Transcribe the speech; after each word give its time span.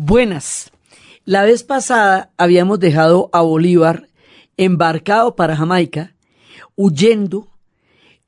Buenas. 0.00 0.70
La 1.24 1.42
vez 1.42 1.64
pasada 1.64 2.30
habíamos 2.36 2.78
dejado 2.78 3.30
a 3.32 3.40
Bolívar 3.40 4.08
embarcado 4.56 5.34
para 5.34 5.56
Jamaica, 5.56 6.14
huyendo 6.76 7.48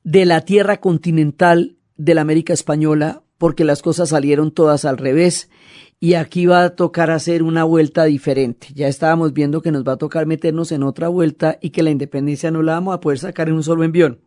de 0.03 0.25
la 0.25 0.41
tierra 0.41 0.81
continental 0.81 1.77
de 1.95 2.13
la 2.13 2.23
América 2.23 2.51
Española, 2.51 3.23
porque 3.37 3.63
las 3.63 3.81
cosas 3.81 4.09
salieron 4.09 4.51
todas 4.51 4.83
al 4.83 4.97
revés 4.97 5.49
y 5.97 6.15
aquí 6.15 6.45
va 6.45 6.65
a 6.65 6.75
tocar 6.75 7.09
hacer 7.09 7.41
una 7.41 7.63
vuelta 7.63 8.03
diferente. 8.03 8.67
Ya 8.73 8.89
estábamos 8.89 9.31
viendo 9.31 9.61
que 9.61 9.71
nos 9.71 9.87
va 9.87 9.93
a 9.93 9.97
tocar 9.97 10.25
meternos 10.25 10.73
en 10.73 10.83
otra 10.83 11.07
vuelta 11.07 11.57
y 11.61 11.69
que 11.69 11.83
la 11.83 11.91
independencia 11.91 12.51
no 12.51 12.63
la 12.63 12.73
vamos 12.73 12.95
a 12.95 12.99
poder 12.99 13.19
sacar 13.19 13.47
en 13.47 13.55
un 13.55 13.63
solo 13.63 13.85
envión, 13.85 14.19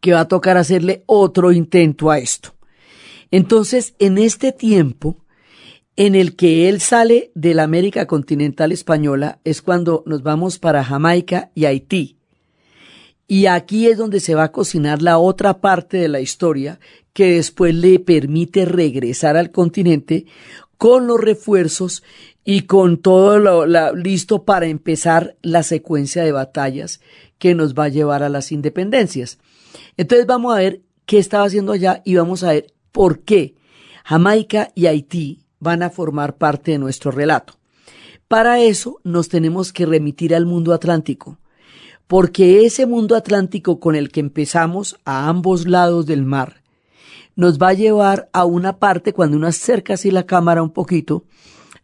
que 0.00 0.14
va 0.14 0.20
a 0.20 0.28
tocar 0.28 0.56
hacerle 0.56 1.04
otro 1.04 1.52
intento 1.52 2.10
a 2.10 2.16
esto. 2.16 2.54
Entonces, 3.30 3.94
en 3.98 4.16
este 4.16 4.52
tiempo, 4.52 5.21
en 5.96 6.14
el 6.14 6.36
que 6.36 6.68
él 6.68 6.80
sale 6.80 7.30
de 7.34 7.54
la 7.54 7.64
América 7.64 8.06
continental 8.06 8.72
española 8.72 9.40
es 9.44 9.60
cuando 9.60 10.02
nos 10.06 10.22
vamos 10.22 10.58
para 10.58 10.84
Jamaica 10.84 11.50
y 11.54 11.66
Haití. 11.66 12.16
Y 13.28 13.46
aquí 13.46 13.86
es 13.86 13.98
donde 13.98 14.20
se 14.20 14.34
va 14.34 14.44
a 14.44 14.52
cocinar 14.52 15.02
la 15.02 15.18
otra 15.18 15.60
parte 15.60 15.96
de 15.98 16.08
la 16.08 16.20
historia 16.20 16.80
que 17.12 17.34
después 17.34 17.74
le 17.74 17.98
permite 17.98 18.64
regresar 18.64 19.36
al 19.36 19.50
continente 19.50 20.26
con 20.76 21.06
los 21.06 21.20
refuerzos 21.20 22.02
y 22.44 22.62
con 22.62 22.98
todo 22.98 23.38
lo, 23.38 23.94
listo 23.94 24.44
para 24.44 24.66
empezar 24.66 25.36
la 25.42 25.62
secuencia 25.62 26.24
de 26.24 26.32
batallas 26.32 27.00
que 27.38 27.54
nos 27.54 27.74
va 27.74 27.84
a 27.84 27.88
llevar 27.88 28.22
a 28.22 28.28
las 28.28 28.50
independencias. 28.50 29.38
Entonces 29.96 30.26
vamos 30.26 30.54
a 30.54 30.58
ver 30.58 30.80
qué 31.06 31.18
estaba 31.18 31.44
haciendo 31.44 31.72
allá 31.72 32.02
y 32.04 32.16
vamos 32.16 32.42
a 32.42 32.52
ver 32.52 32.72
por 32.90 33.20
qué 33.20 33.54
Jamaica 34.04 34.72
y 34.74 34.86
Haití 34.86 35.41
van 35.62 35.84
a 35.84 35.90
formar 35.90 36.36
parte 36.36 36.72
de 36.72 36.78
nuestro 36.78 37.12
relato. 37.12 37.54
Para 38.26 38.60
eso 38.60 38.98
nos 39.04 39.28
tenemos 39.28 39.72
que 39.72 39.86
remitir 39.86 40.34
al 40.34 40.44
mundo 40.44 40.74
atlántico, 40.74 41.38
porque 42.08 42.66
ese 42.66 42.84
mundo 42.84 43.14
atlántico 43.14 43.78
con 43.78 43.94
el 43.94 44.10
que 44.10 44.18
empezamos 44.18 44.98
a 45.04 45.28
ambos 45.28 45.68
lados 45.68 46.04
del 46.06 46.24
mar 46.24 46.62
nos 47.36 47.58
va 47.58 47.68
a 47.68 47.74
llevar 47.74 48.28
a 48.32 48.44
una 48.44 48.78
parte, 48.78 49.12
cuando 49.12 49.36
uno 49.36 49.46
acerca 49.46 49.94
así 49.94 50.10
la 50.10 50.26
cámara 50.26 50.62
un 50.62 50.70
poquito, 50.70 51.24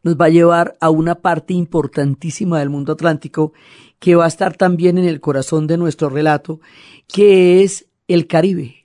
nos 0.03 0.17
va 0.17 0.27
a 0.27 0.31
llevar 0.31 0.77
a 0.81 0.91
una 0.91 1.15
parte 1.15 1.55
importantísima 1.55 2.59
del 2.59 2.71
mundo 2.71 2.93
atlántico 2.93 3.53
que 4.01 4.17
va 4.17 4.25
a 4.25 4.29
estar 4.29 4.57
también 4.57 4.99
en 4.99 5.05
el 5.05 5.21
corazón 5.21 5.67
de 5.69 5.79
nuestro 5.79 6.09
relato, 6.09 6.61
que 7.07 7.63
es 7.63 7.87
el 8.09 8.27
Caribe. 8.27 8.78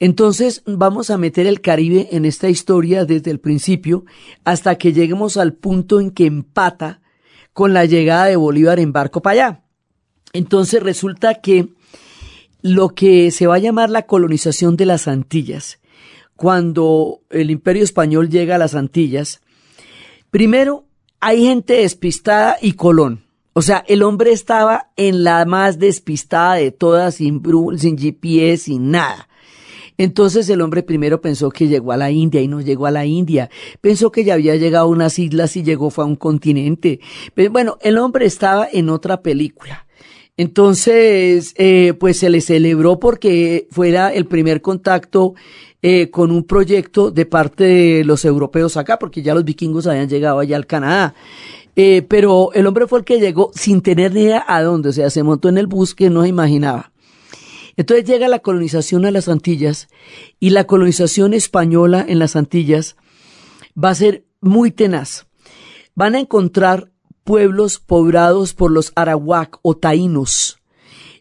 Entonces 0.00 0.62
vamos 0.66 1.10
a 1.10 1.18
meter 1.18 1.46
el 1.46 1.60
Caribe 1.60 2.08
en 2.12 2.24
esta 2.24 2.48
historia 2.48 3.04
desde 3.04 3.30
el 3.30 3.38
principio 3.38 4.04
hasta 4.44 4.76
que 4.76 4.92
lleguemos 4.92 5.36
al 5.36 5.54
punto 5.54 6.00
en 6.00 6.10
que 6.10 6.26
empata 6.26 7.00
con 7.52 7.72
la 7.72 7.84
llegada 7.84 8.26
de 8.26 8.36
Bolívar 8.36 8.80
en 8.80 8.92
barco 8.92 9.22
para 9.22 9.32
allá. 9.32 9.62
Entonces 10.32 10.82
resulta 10.82 11.34
que 11.40 11.68
lo 12.62 12.90
que 12.90 13.30
se 13.30 13.46
va 13.46 13.56
a 13.56 13.60
llamar 13.60 13.90
la 13.90 14.06
colonización 14.06 14.76
de 14.76 14.86
las 14.86 15.08
Antillas, 15.08 15.80
cuando 16.36 17.20
el 17.30 17.50
imperio 17.50 17.84
español 17.84 18.30
llega 18.30 18.54
a 18.54 18.58
las 18.58 18.74
Antillas, 18.74 19.40
primero 20.30 20.86
hay 21.20 21.44
gente 21.44 21.74
despistada 21.74 22.56
y 22.60 22.72
Colón. 22.72 23.24
O 23.52 23.60
sea, 23.60 23.84
el 23.86 24.02
hombre 24.02 24.32
estaba 24.32 24.90
en 24.96 25.24
la 25.24 25.44
más 25.44 25.78
despistada 25.78 26.54
de 26.54 26.70
todas, 26.70 27.16
sin, 27.16 27.42
sin 27.76 27.98
GPS, 27.98 28.64
sin 28.64 28.90
nada. 28.90 29.28
Entonces 29.98 30.48
el 30.48 30.60
hombre 30.60 30.82
primero 30.82 31.20
pensó 31.20 31.50
que 31.50 31.68
llegó 31.68 31.92
a 31.92 31.96
la 31.96 32.10
India 32.10 32.40
y 32.40 32.48
no 32.48 32.60
llegó 32.60 32.86
a 32.86 32.90
la 32.90 33.06
India. 33.06 33.50
Pensó 33.80 34.10
que 34.10 34.24
ya 34.24 34.34
había 34.34 34.56
llegado 34.56 34.86
a 34.86 34.88
unas 34.88 35.18
islas 35.18 35.56
y 35.56 35.62
llegó 35.62 35.90
fue 35.90 36.04
a 36.04 36.06
un 36.06 36.16
continente. 36.16 37.00
Pero 37.34 37.50
bueno, 37.50 37.78
el 37.82 37.98
hombre 37.98 38.26
estaba 38.26 38.68
en 38.70 38.88
otra 38.88 39.22
película. 39.22 39.86
Entonces, 40.36 41.54
eh, 41.58 41.94
pues 42.00 42.18
se 42.18 42.30
le 42.30 42.40
celebró 42.40 42.98
porque 42.98 43.68
fuera 43.70 44.12
el 44.12 44.26
primer 44.26 44.62
contacto 44.62 45.34
eh, 45.82 46.10
con 46.10 46.30
un 46.30 46.44
proyecto 46.44 47.10
de 47.10 47.26
parte 47.26 47.64
de 47.64 48.04
los 48.04 48.24
europeos 48.24 48.76
acá, 48.76 48.98
porque 48.98 49.20
ya 49.20 49.34
los 49.34 49.44
vikingos 49.44 49.86
habían 49.86 50.08
llegado 50.08 50.38
allá 50.38 50.56
al 50.56 50.66
Canadá. 50.66 51.14
Eh, 51.74 52.02
pero 52.08 52.52
el 52.52 52.66
hombre 52.66 52.86
fue 52.86 53.00
el 53.00 53.04
que 53.04 53.18
llegó 53.18 53.50
sin 53.54 53.82
tener 53.82 54.12
ni 54.14 54.22
idea 54.22 54.44
a 54.46 54.62
dónde, 54.62 54.90
o 54.90 54.92
sea, 54.92 55.10
se 55.10 55.22
montó 55.22 55.48
en 55.48 55.58
el 55.58 55.66
bus 55.66 55.94
que 55.94 56.08
no 56.08 56.24
imaginaba. 56.24 56.91
Entonces 57.76 58.04
llega 58.04 58.28
la 58.28 58.40
colonización 58.40 59.06
a 59.06 59.10
las 59.10 59.28
Antillas 59.28 59.88
y 60.40 60.50
la 60.50 60.64
colonización 60.64 61.34
española 61.34 62.04
en 62.06 62.18
las 62.18 62.36
Antillas 62.36 62.96
va 63.82 63.90
a 63.90 63.94
ser 63.94 64.24
muy 64.40 64.70
tenaz. 64.70 65.26
Van 65.94 66.14
a 66.14 66.20
encontrar 66.20 66.90
pueblos 67.24 67.78
poblados 67.78 68.54
por 68.54 68.70
los 68.70 68.92
arawak 68.94 69.58
o 69.62 69.76
taínos. 69.76 70.58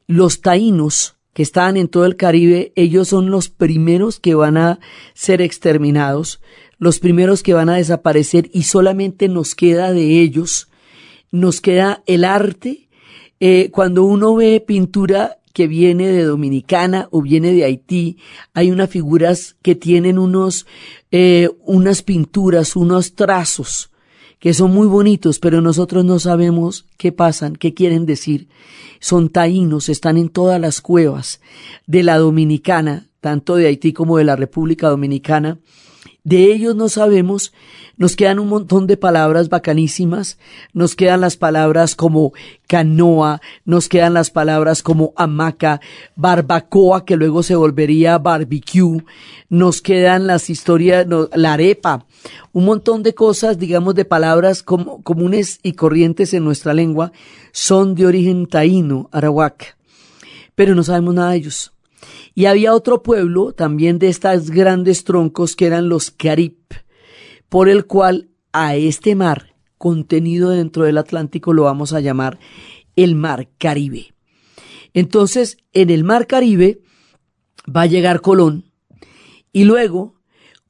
Los 0.07 0.41
taínos 0.41 1.17
que 1.33 1.43
están 1.43 1.77
en 1.77 1.87
todo 1.87 2.05
el 2.05 2.17
Caribe, 2.17 2.73
ellos 2.75 3.07
son 3.07 3.29
los 3.29 3.49
primeros 3.49 4.19
que 4.19 4.35
van 4.35 4.57
a 4.57 4.79
ser 5.13 5.41
exterminados, 5.41 6.41
los 6.77 6.99
primeros 6.99 7.43
que 7.43 7.53
van 7.53 7.69
a 7.69 7.75
desaparecer 7.75 8.49
y 8.53 8.63
solamente 8.63 9.29
nos 9.29 9.55
queda 9.55 9.93
de 9.93 10.21
ellos, 10.21 10.69
nos 11.31 11.61
queda 11.61 12.03
el 12.05 12.25
arte. 12.25 12.89
Eh, 13.39 13.69
cuando 13.71 14.03
uno 14.03 14.35
ve 14.35 14.63
pintura 14.65 15.37
que 15.51 15.67
viene 15.67 16.07
de 16.07 16.23
Dominicana 16.23 17.07
o 17.11 17.21
viene 17.21 17.53
de 17.53 17.63
Haití, 17.63 18.17
hay 18.53 18.71
unas 18.71 18.89
figuras 18.89 19.55
que 19.61 19.75
tienen 19.75 20.17
unos, 20.17 20.65
eh, 21.11 21.49
unas 21.65 22.01
pinturas, 22.01 22.75
unos 22.75 23.15
trazos 23.15 23.91
que 24.41 24.55
son 24.55 24.73
muy 24.73 24.87
bonitos, 24.87 25.37
pero 25.37 25.61
nosotros 25.61 26.03
no 26.03 26.17
sabemos 26.17 26.87
qué 26.97 27.11
pasan, 27.11 27.55
qué 27.55 27.75
quieren 27.75 28.07
decir. 28.07 28.47
Son 28.99 29.29
taínos, 29.29 29.87
están 29.87 30.17
en 30.17 30.29
todas 30.29 30.59
las 30.59 30.81
cuevas 30.81 31.41
de 31.85 32.01
la 32.01 32.17
Dominicana, 32.17 33.07
tanto 33.19 33.55
de 33.55 33.67
Haití 33.67 33.93
como 33.93 34.17
de 34.17 34.23
la 34.23 34.35
República 34.35 34.89
Dominicana, 34.89 35.59
de 36.23 36.53
ellos 36.53 36.75
no 36.75 36.87
sabemos, 36.87 37.51
nos 37.97 38.15
quedan 38.15 38.39
un 38.39 38.47
montón 38.47 38.85
de 38.85 38.95
palabras 38.95 39.49
bacanísimas, 39.49 40.37
nos 40.73 40.95
quedan 40.95 41.21
las 41.21 41.35
palabras 41.35 41.95
como 41.95 42.33
canoa, 42.67 43.41
nos 43.65 43.89
quedan 43.89 44.13
las 44.13 44.29
palabras 44.29 44.83
como 44.83 45.13
hamaca, 45.15 45.81
barbacoa, 46.15 47.05
que 47.05 47.15
luego 47.15 47.41
se 47.41 47.55
volvería 47.55 48.19
barbecue, 48.19 49.03
nos 49.49 49.81
quedan 49.81 50.27
las 50.27 50.49
historias, 50.49 51.07
la 51.33 51.53
arepa, 51.53 52.05
un 52.53 52.65
montón 52.65 53.01
de 53.01 53.15
cosas, 53.15 53.57
digamos, 53.57 53.95
de 53.95 54.05
palabras 54.05 54.63
comunes 54.63 55.59
y 55.63 55.73
corrientes 55.73 56.33
en 56.33 56.43
nuestra 56.43 56.73
lengua, 56.73 57.11
son 57.51 57.95
de 57.95 58.05
origen 58.05 58.45
taíno, 58.45 59.09
arawak, 59.11 59.75
pero 60.53 60.75
no 60.75 60.83
sabemos 60.83 61.15
nada 61.15 61.31
de 61.31 61.37
ellos. 61.37 61.73
Y 62.33 62.45
había 62.45 62.73
otro 62.73 63.03
pueblo 63.03 63.53
también 63.53 63.99
de 63.99 64.07
estas 64.07 64.49
grandes 64.49 65.03
troncos 65.03 65.55
que 65.55 65.67
eran 65.67 65.89
los 65.89 66.11
Carib, 66.11 66.57
por 67.49 67.69
el 67.69 67.85
cual 67.85 68.29
a 68.53 68.75
este 68.75 69.15
mar 69.15 69.55
contenido 69.77 70.49
dentro 70.51 70.83
del 70.83 70.97
Atlántico 70.97 71.53
lo 71.53 71.63
vamos 71.63 71.93
a 71.93 71.99
llamar 71.99 72.39
el 72.95 73.15
mar 73.15 73.49
Caribe. 73.57 74.13
Entonces, 74.93 75.57
en 75.73 75.89
el 75.89 76.03
mar 76.03 76.27
Caribe 76.27 76.81
va 77.67 77.83
a 77.83 77.87
llegar 77.87 78.21
Colón 78.21 78.65
y 79.53 79.63
luego 79.63 80.20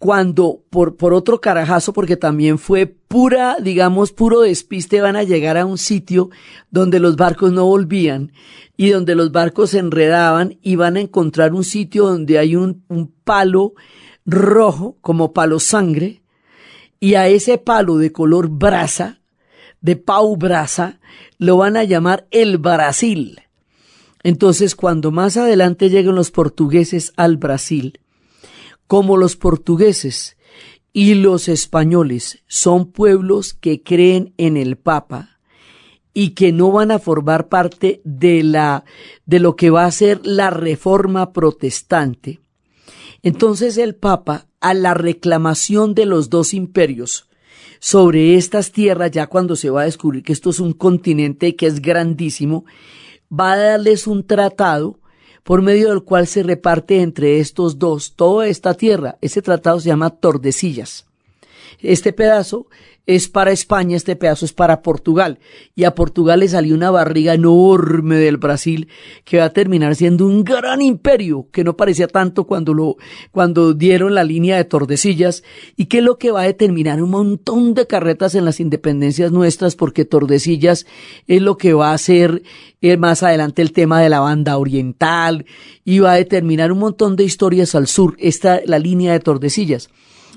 cuando 0.02 0.64
por, 0.72 0.98
por 0.98 1.14
otro 1.14 1.40
carajazo, 1.42 1.94
porque 1.94 2.18
también 2.18 2.58
fue 2.58 2.88
pura, 2.88 3.58
digamos, 3.62 4.12
puro 4.12 4.42
despiste, 4.42 5.00
van 5.00 5.16
a 5.16 5.22
llegar 5.22 5.58
a 5.58 5.68
un 5.68 5.78
sitio 5.78 6.32
donde 6.72 7.00
los 7.00 7.18
barcos 7.18 7.52
no 7.52 7.66
volvían 7.66 8.32
y 8.76 8.90
donde 8.90 9.14
los 9.14 9.32
barcos 9.32 9.70
se 9.70 9.78
enredaban 9.78 10.58
y 10.64 10.76
van 10.76 10.98
a 10.98 11.02
encontrar 11.02 11.54
un 11.54 11.64
sitio 11.64 12.08
donde 12.08 12.40
hay 12.40 12.56
un, 12.56 12.84
un 12.88 13.14
palo 13.24 13.76
rojo, 14.26 14.98
como 15.02 15.34
palo 15.34 15.60
sangre, 15.60 16.24
y 17.00 17.14
a 17.14 17.28
ese 17.28 17.60
palo 17.60 17.98
de 18.00 18.12
color 18.12 18.50
brasa, 18.50 19.22
de 19.82 19.98
pau 19.98 20.36
brasa, 20.36 21.00
lo 21.38 21.58
van 21.58 21.78
a 21.78 21.84
llamar 21.84 22.26
el 22.32 22.58
Brasil. 22.58 23.40
Entonces, 24.24 24.76
cuando 24.76 25.12
más 25.12 25.38
adelante 25.38 25.92
lleguen 25.92 26.16
los 26.16 26.32
portugueses 26.32 27.14
al 27.18 27.38
Brasil, 27.38 28.01
como 28.92 29.16
los 29.16 29.38
portugueses 29.38 30.36
y 30.92 31.14
los 31.14 31.48
españoles 31.48 32.44
son 32.48 32.92
pueblos 32.92 33.54
que 33.54 33.84
creen 33.84 34.34
en 34.36 34.58
el 34.58 34.76
Papa 34.76 35.40
y 36.14 36.32
que 36.32 36.52
no 36.52 36.74
van 36.74 36.92
a 36.92 37.00
formar 37.00 37.48
parte 37.48 38.02
de 38.04 38.44
la 38.44 38.84
de 39.26 39.40
lo 39.40 39.56
que 39.56 39.70
va 39.70 39.86
a 39.86 39.92
ser 39.92 40.20
la 40.26 40.50
reforma 40.50 41.32
protestante. 41.32 42.42
Entonces 43.24 43.78
el 43.78 43.96
Papa, 43.96 44.48
a 44.60 44.74
la 44.74 44.94
reclamación 44.94 45.96
de 45.96 46.06
los 46.06 46.30
dos 46.30 46.54
imperios 46.54 47.30
sobre 47.80 48.36
estas 48.36 48.74
tierras, 48.74 49.12
ya 49.12 49.28
cuando 49.28 49.56
se 49.56 49.70
va 49.70 49.84
a 49.84 49.86
descubrir 49.86 50.22
que 50.22 50.34
esto 50.34 50.50
es 50.50 50.60
un 50.60 50.74
continente 50.74 51.56
que 51.56 51.68
es 51.68 51.82
grandísimo, 51.82 52.66
va 53.32 53.54
a 53.54 53.58
darles 53.58 54.06
un 54.06 54.28
tratado 54.28 55.00
por 55.44 55.62
medio 55.62 55.90
del 55.90 56.04
cual 56.04 56.28
se 56.28 56.44
reparte 56.44 57.02
entre 57.02 57.40
estos 57.40 57.80
dos 57.80 58.14
toda 58.16 58.48
esta 58.48 58.74
tierra. 58.74 59.18
Ese 59.22 59.42
tratado 59.42 59.80
se 59.80 59.88
llama 59.88 60.10
Tordesillas. 60.10 61.06
Este 61.82 62.14
pedazo 62.14 62.68
es 63.08 63.28
para 63.28 63.52
España, 63.52 63.98
este 63.98 64.16
pedazo 64.16 64.46
es 64.46 64.54
para 64.54 64.82
Portugal. 64.82 65.40
Y 65.76 65.86
a 65.86 65.96
Portugal 65.96 66.42
le 66.42 66.48
salió 66.48 66.76
una 66.76 66.92
barriga 66.92 67.34
enorme 67.34 68.16
del 68.16 68.38
Brasil 68.38 68.88
que 69.26 69.40
va 69.40 69.46
a 69.46 69.54
terminar 69.54 69.96
siendo 69.96 70.26
un 70.26 70.44
gran 70.44 70.82
imperio, 70.82 71.48
que 71.52 71.64
no 71.64 71.76
parecía 71.76 72.08
tanto 72.08 72.46
cuando 72.46 72.74
lo, 72.74 72.98
cuando 73.32 73.74
dieron 73.74 74.14
la 74.14 74.24
línea 74.24 74.58
de 74.58 74.66
Tordesillas, 74.66 75.44
y 75.76 75.86
que 75.86 75.98
es 75.98 76.04
lo 76.04 76.18
que 76.18 76.32
va 76.32 76.42
a 76.42 76.46
determinar 76.46 77.02
un 77.02 77.10
montón 77.10 77.74
de 77.74 77.88
carretas 77.88 78.36
en 78.36 78.46
las 78.46 78.60
independencias 78.60 79.32
nuestras, 79.32 79.76
porque 79.76 80.06
Tordesillas 80.06 80.86
es 81.28 81.42
lo 81.42 81.58
que 81.58 81.74
va 81.74 81.92
a 81.92 81.96
hacer 81.96 82.44
eh, 82.82 82.98
más 82.98 83.24
adelante 83.24 83.62
el 83.62 83.74
tema 83.74 84.02
de 84.02 84.10
la 84.10 84.20
banda 84.20 84.58
oriental, 84.58 85.46
y 85.84 86.00
va 86.00 86.14
a 86.14 86.18
determinar 86.18 86.72
un 86.72 86.80
montón 86.80 87.16
de 87.16 87.24
historias 87.24 87.74
al 87.74 87.88
sur, 87.88 88.16
esta, 88.20 88.62
la 88.66 88.78
línea 88.78 89.12
de 89.12 89.20
Tordesillas. 89.20 89.90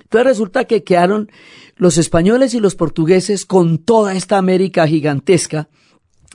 Entonces 0.04 0.26
resulta 0.26 0.64
que 0.64 0.84
quedaron 0.84 1.30
los 1.76 1.98
españoles 1.98 2.54
y 2.54 2.60
los 2.60 2.76
portugueses 2.76 3.44
con 3.44 3.78
toda 3.78 4.14
esta 4.14 4.38
América 4.38 4.86
gigantesca. 4.86 5.68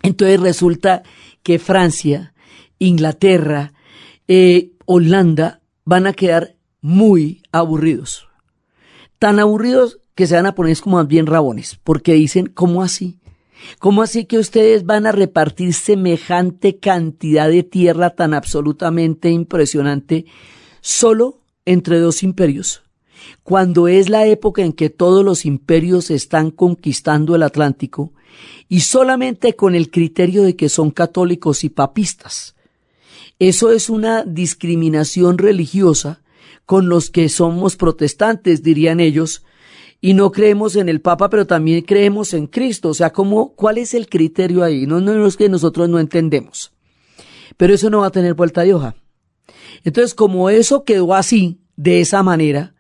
Entonces 0.04 0.40
resulta 0.40 1.04
que 1.44 1.60
Francia, 1.60 2.34
Inglaterra, 2.78 3.74
eh, 4.28 4.72
Holanda 4.86 5.62
van 5.86 6.08
a 6.08 6.14
quedar 6.14 6.56
muy 6.82 7.42
aburridos. 7.52 8.28
Tan 9.18 9.40
aburridos 9.40 10.00
que 10.16 10.28
se 10.28 10.36
van 10.36 10.46
a 10.46 10.56
poner 10.56 10.78
como 10.80 11.04
bien 11.06 11.26
rabones, 11.26 11.80
porque 11.84 12.14
dicen, 12.14 12.48
¿cómo 12.48 12.84
así? 12.84 13.20
¿Cómo 13.80 14.02
así 14.02 14.26
que 14.26 14.38
ustedes 14.38 14.86
van 14.86 15.06
a 15.06 15.12
repartir 15.12 15.74
semejante 15.74 16.80
cantidad 16.80 17.50
de 17.50 17.64
tierra 17.64 18.12
tan 18.12 18.34
absolutamente 18.34 19.30
impresionante 19.30 20.26
solo 20.82 21.42
entre 21.66 22.00
dos 22.00 22.24
imperios? 22.24 22.84
Cuando 23.44 23.88
es 23.88 24.10
la 24.10 24.26
época 24.26 24.64
en 24.64 24.74
que 24.74 24.90
todos 24.90 25.24
los 25.24 25.46
imperios 25.46 26.12
están 26.12 26.52
conquistando 26.52 27.36
el 27.36 27.44
Atlántico, 27.44 28.14
y 28.68 28.82
solamente 28.82 29.56
con 29.56 29.76
el 29.76 29.90
criterio 29.90 30.44
de 30.44 30.56
que 30.56 30.70
son 30.70 30.92
católicos 30.92 31.64
y 31.64 31.70
papistas. 31.70 32.56
Eso 33.40 33.72
es 33.72 33.90
una 33.90 34.24
discriminación 34.24 35.38
religiosa 35.38 36.22
con 36.66 36.90
los 36.90 37.10
que 37.10 37.30
somos 37.30 37.76
protestantes, 37.76 38.62
dirían 38.62 39.00
ellos, 39.00 39.44
y 40.02 40.14
no 40.14 40.32
creemos 40.32 40.76
en 40.76 40.88
el 40.88 41.02
Papa, 41.02 41.30
pero 41.30 41.48
también 41.48 41.82
creemos 41.84 42.34
en 42.34 42.48
Cristo. 42.48 42.90
O 42.90 42.94
sea, 42.94 43.12
¿cómo, 43.12 43.54
¿cuál 43.56 43.78
es 43.78 43.94
el 43.94 44.08
criterio 44.08 44.64
ahí? 44.64 44.86
No, 44.86 45.02
no 45.02 45.26
es 45.26 45.36
que 45.36 45.50
nosotros 45.50 45.90
no 45.90 46.00
entendemos. 46.00 46.72
Pero 47.58 47.74
eso 47.74 47.90
no 47.90 48.00
va 48.00 48.08
a 48.08 48.12
tener 48.12 48.34
vuelta 48.34 48.62
de 48.62 48.74
hoja. 48.74 48.96
Entonces, 49.84 50.14
como 50.14 50.50
eso 50.50 50.84
quedó 50.84 51.14
así, 51.14 51.60
de 51.76 52.02
esa 52.02 52.24
manera, 52.24 52.76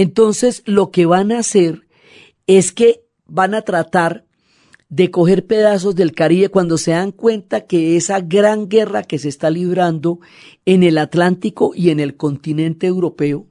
entonces, 0.00 0.62
lo 0.64 0.90
que 0.90 1.04
van 1.04 1.30
a 1.30 1.40
hacer 1.40 1.86
es 2.46 2.72
que 2.72 3.02
van 3.26 3.52
a 3.52 3.60
tratar 3.60 4.24
de 4.88 5.10
coger 5.10 5.46
pedazos 5.46 5.94
del 5.94 6.14
Caribe 6.14 6.48
cuando 6.48 6.78
se 6.78 6.92
dan 6.92 7.12
cuenta 7.12 7.66
que 7.66 7.98
esa 7.98 8.20
gran 8.20 8.70
guerra 8.70 9.02
que 9.02 9.18
se 9.18 9.28
está 9.28 9.50
librando 9.50 10.18
en 10.64 10.84
el 10.84 10.96
Atlántico 10.96 11.72
y 11.74 11.90
en 11.90 12.00
el 12.00 12.16
continente 12.16 12.86
europeo 12.86 13.46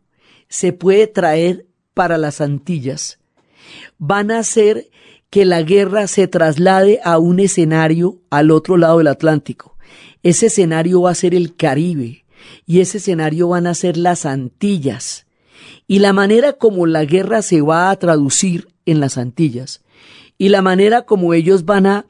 se 0.47 0.73
puede 0.73 1.05
traer 1.05 1.67
para 1.93 2.17
las 2.17 2.41
Antillas. 2.41 3.19
Van 3.99 4.31
a 4.31 4.39
hacer 4.39 4.89
que 5.29 5.45
la 5.45 5.61
guerra 5.61 6.07
se 6.07 6.27
traslade 6.27 6.99
a 7.03 7.19
un 7.19 7.39
escenario 7.39 8.23
al 8.31 8.49
otro 8.49 8.75
lado 8.75 8.97
del 8.97 9.07
Atlántico. 9.07 9.77
Ese 10.23 10.47
escenario 10.47 11.03
va 11.03 11.11
a 11.11 11.15
ser 11.15 11.35
el 11.35 11.55
Caribe 11.55 12.25
y 12.65 12.79
ese 12.79 12.97
escenario 12.97 13.49
van 13.49 13.67
a 13.67 13.75
ser 13.75 13.97
las 13.97 14.25
Antillas 14.25 15.27
y 15.89 15.97
la 15.97 16.13
manera 16.13 16.53
como 16.53 16.86
la 16.86 17.03
guerra 17.03 17.41
se 17.41 17.62
va 17.62 17.89
a 17.89 17.95
traducir 17.95 18.68
en 18.86 19.00
las 19.00 19.18
Antillas 19.18 19.81
y 20.38 20.50
la 20.50 20.62
manera 20.62 21.01
como 21.01 21.33
ellos 21.33 21.65
van 21.65 21.88
a 21.88 22.06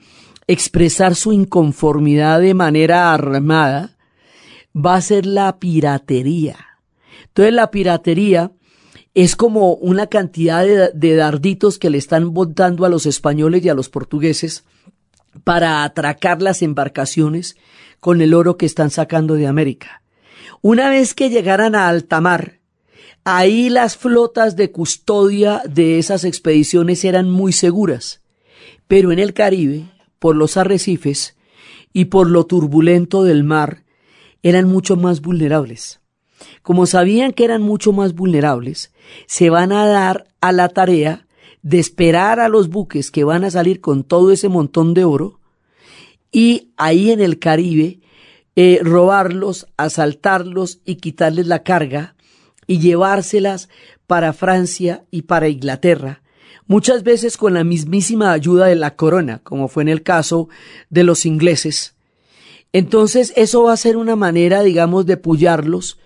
expresar 0.47 1.15
su 1.15 1.31
inconformidad 1.31 2.41
de 2.41 2.53
manera 2.53 3.13
armada 3.13 3.95
va 4.75 4.95
a 4.95 5.01
ser 5.01 5.25
la 5.25 5.59
piratería. 5.59 6.57
Entonces 7.27 7.53
la 7.53 7.71
piratería 7.71 8.51
es 9.13 9.37
como 9.37 9.75
una 9.75 10.07
cantidad 10.07 10.65
de, 10.93 11.15
darditos 11.15 11.79
que 11.79 11.89
le 11.89 11.99
están 11.99 12.33
botando 12.33 12.85
a 12.85 12.89
los 12.89 13.05
españoles 13.05 13.63
y 13.63 13.69
a 13.69 13.75
los 13.75 13.87
portugueses 13.87 14.65
para 15.45 15.85
atracar 15.85 16.41
las 16.41 16.61
embarcaciones 16.63 17.55
con 18.01 18.19
el 18.19 18.33
oro 18.33 18.57
que 18.57 18.65
están 18.65 18.89
sacando 18.89 19.35
de 19.35 19.47
América. 19.47 20.03
Una 20.61 20.89
vez 20.89 21.13
que 21.13 21.29
llegaran 21.29 21.75
a 21.75 21.87
alta 21.87 22.19
mar, 22.19 22.58
Ahí 23.31 23.69
las 23.69 23.95
flotas 23.95 24.55
de 24.55 24.71
custodia 24.71 25.61
de 25.69 25.99
esas 25.99 26.23
expediciones 26.23 27.05
eran 27.05 27.29
muy 27.29 27.53
seguras, 27.53 28.23
pero 28.87 29.11
en 29.11 29.19
el 29.19 29.35
Caribe, 29.35 29.85
por 30.17 30.35
los 30.35 30.57
arrecifes 30.57 31.37
y 31.93 32.05
por 32.05 32.27
lo 32.27 32.47
turbulento 32.47 33.23
del 33.23 33.43
mar, 33.43 33.83
eran 34.41 34.67
mucho 34.67 34.95
más 34.95 35.21
vulnerables. 35.21 35.99
Como 36.63 36.87
sabían 36.87 37.31
que 37.31 37.45
eran 37.45 37.61
mucho 37.61 37.93
más 37.93 38.15
vulnerables, 38.15 38.91
se 39.27 39.51
van 39.51 39.73
a 39.73 39.85
dar 39.85 40.25
a 40.41 40.51
la 40.51 40.67
tarea 40.67 41.27
de 41.61 41.77
esperar 41.77 42.39
a 42.39 42.49
los 42.49 42.69
buques 42.69 43.11
que 43.11 43.25
van 43.25 43.43
a 43.43 43.51
salir 43.51 43.79
con 43.79 44.03
todo 44.03 44.31
ese 44.31 44.49
montón 44.49 44.95
de 44.95 45.03
oro 45.03 45.39
y 46.31 46.71
ahí 46.77 47.11
en 47.11 47.21
el 47.21 47.37
Caribe 47.37 47.99
eh, 48.55 48.79
robarlos, 48.81 49.67
asaltarlos 49.77 50.79
y 50.83 50.95
quitarles 50.95 51.45
la 51.45 51.61
carga 51.61 52.15
y 52.69 52.77
llevárselas 52.77 53.67
para 54.05 54.31
Francia 54.31 55.03
y 55.09 55.23
para 55.23 55.49
Inglaterra, 55.49 56.21
muchas 56.67 57.01
veces 57.01 57.35
con 57.35 57.55
la 57.55 57.63
mismísima 57.63 58.31
ayuda 58.31 58.67
de 58.67 58.75
la 58.75 58.95
corona, 58.95 59.39
como 59.39 59.67
fue 59.67 59.81
en 59.81 59.89
el 59.89 60.03
caso 60.03 60.49
de 60.91 61.03
los 61.03 61.25
ingleses. 61.25 61.95
Entonces 62.71 63.33
eso 63.35 63.63
va 63.63 63.73
a 63.73 63.77
ser 63.77 63.97
una 63.97 64.15
manera, 64.15 64.61
digamos, 64.61 65.07
de 65.07 65.17
pullarlos, 65.17 65.97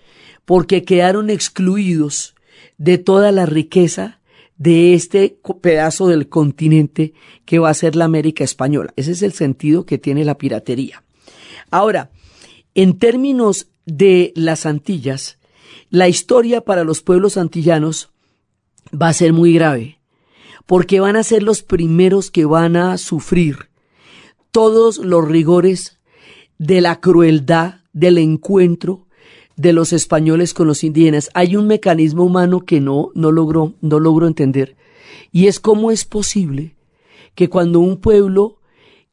porque 0.46 0.84
quedaron 0.84 1.28
excluidos 1.28 2.34
de 2.78 2.96
toda 2.96 3.30
la 3.30 3.44
riqueza 3.44 4.20
de 4.56 4.94
este 4.94 5.36
pedazo 5.60 6.08
del 6.08 6.30
continente 6.30 7.12
que 7.44 7.58
va 7.58 7.68
a 7.68 7.74
ser 7.74 7.94
la 7.94 8.06
América 8.06 8.42
española. 8.42 8.94
Ese 8.96 9.12
es 9.12 9.20
el 9.20 9.34
sentido 9.34 9.84
que 9.84 9.98
tiene 9.98 10.24
la 10.24 10.38
piratería. 10.38 11.04
Ahora, 11.70 12.10
en 12.74 12.98
términos 12.98 13.66
de 13.84 14.32
las 14.34 14.64
Antillas, 14.64 15.36
la 15.94 16.08
historia 16.08 16.60
para 16.60 16.82
los 16.82 17.02
pueblos 17.02 17.36
antillanos 17.36 18.10
va 18.92 19.06
a 19.06 19.12
ser 19.12 19.32
muy 19.32 19.54
grave, 19.54 20.00
porque 20.66 20.98
van 20.98 21.14
a 21.14 21.22
ser 21.22 21.44
los 21.44 21.62
primeros 21.62 22.32
que 22.32 22.44
van 22.46 22.74
a 22.74 22.98
sufrir 22.98 23.68
todos 24.50 24.98
los 24.98 25.24
rigores 25.24 26.00
de 26.58 26.80
la 26.80 27.00
crueldad 27.00 27.76
del 27.92 28.18
encuentro 28.18 29.06
de 29.54 29.72
los 29.72 29.92
españoles 29.92 30.52
con 30.52 30.66
los 30.66 30.82
indígenas. 30.82 31.30
Hay 31.32 31.54
un 31.54 31.68
mecanismo 31.68 32.24
humano 32.24 32.62
que 32.62 32.80
no, 32.80 33.12
no 33.14 33.30
logro, 33.30 33.74
no 33.80 34.00
logro 34.00 34.26
entender, 34.26 34.76
y 35.30 35.46
es 35.46 35.60
cómo 35.60 35.92
es 35.92 36.04
posible 36.04 36.74
que 37.36 37.48
cuando 37.48 37.78
un 37.78 37.98
pueblo 37.98 38.58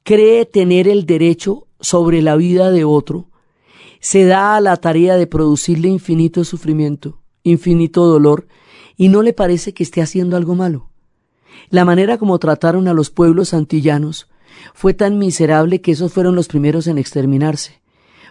cree 0.01 0.47
tener 0.47 0.87
el 0.87 1.05
derecho 1.05 1.67
sobre 1.79 2.23
la 2.23 2.35
vida 2.37 2.71
de 2.71 2.85
otro, 2.85 3.27
se 4.01 4.25
da 4.25 4.55
a 4.55 4.61
la 4.61 4.75
tarea 4.77 5.15
de 5.15 5.27
producirle 5.27 5.87
infinito 5.87 6.43
sufrimiento, 6.43 7.19
infinito 7.43 8.07
dolor, 8.07 8.47
y 8.97 9.09
no 9.09 9.21
le 9.21 9.31
parece 9.31 9.73
que 9.73 9.83
esté 9.83 10.01
haciendo 10.01 10.35
algo 10.35 10.55
malo. 10.55 10.89
La 11.69 11.85
manera 11.85 12.17
como 12.17 12.39
trataron 12.39 12.87
a 12.87 12.93
los 12.93 13.11
pueblos 13.11 13.53
antillanos 13.53 14.27
fue 14.73 14.95
tan 14.95 15.19
miserable 15.19 15.81
que 15.81 15.91
esos 15.91 16.11
fueron 16.11 16.35
los 16.35 16.47
primeros 16.47 16.87
en 16.87 16.97
exterminarse. 16.97 17.81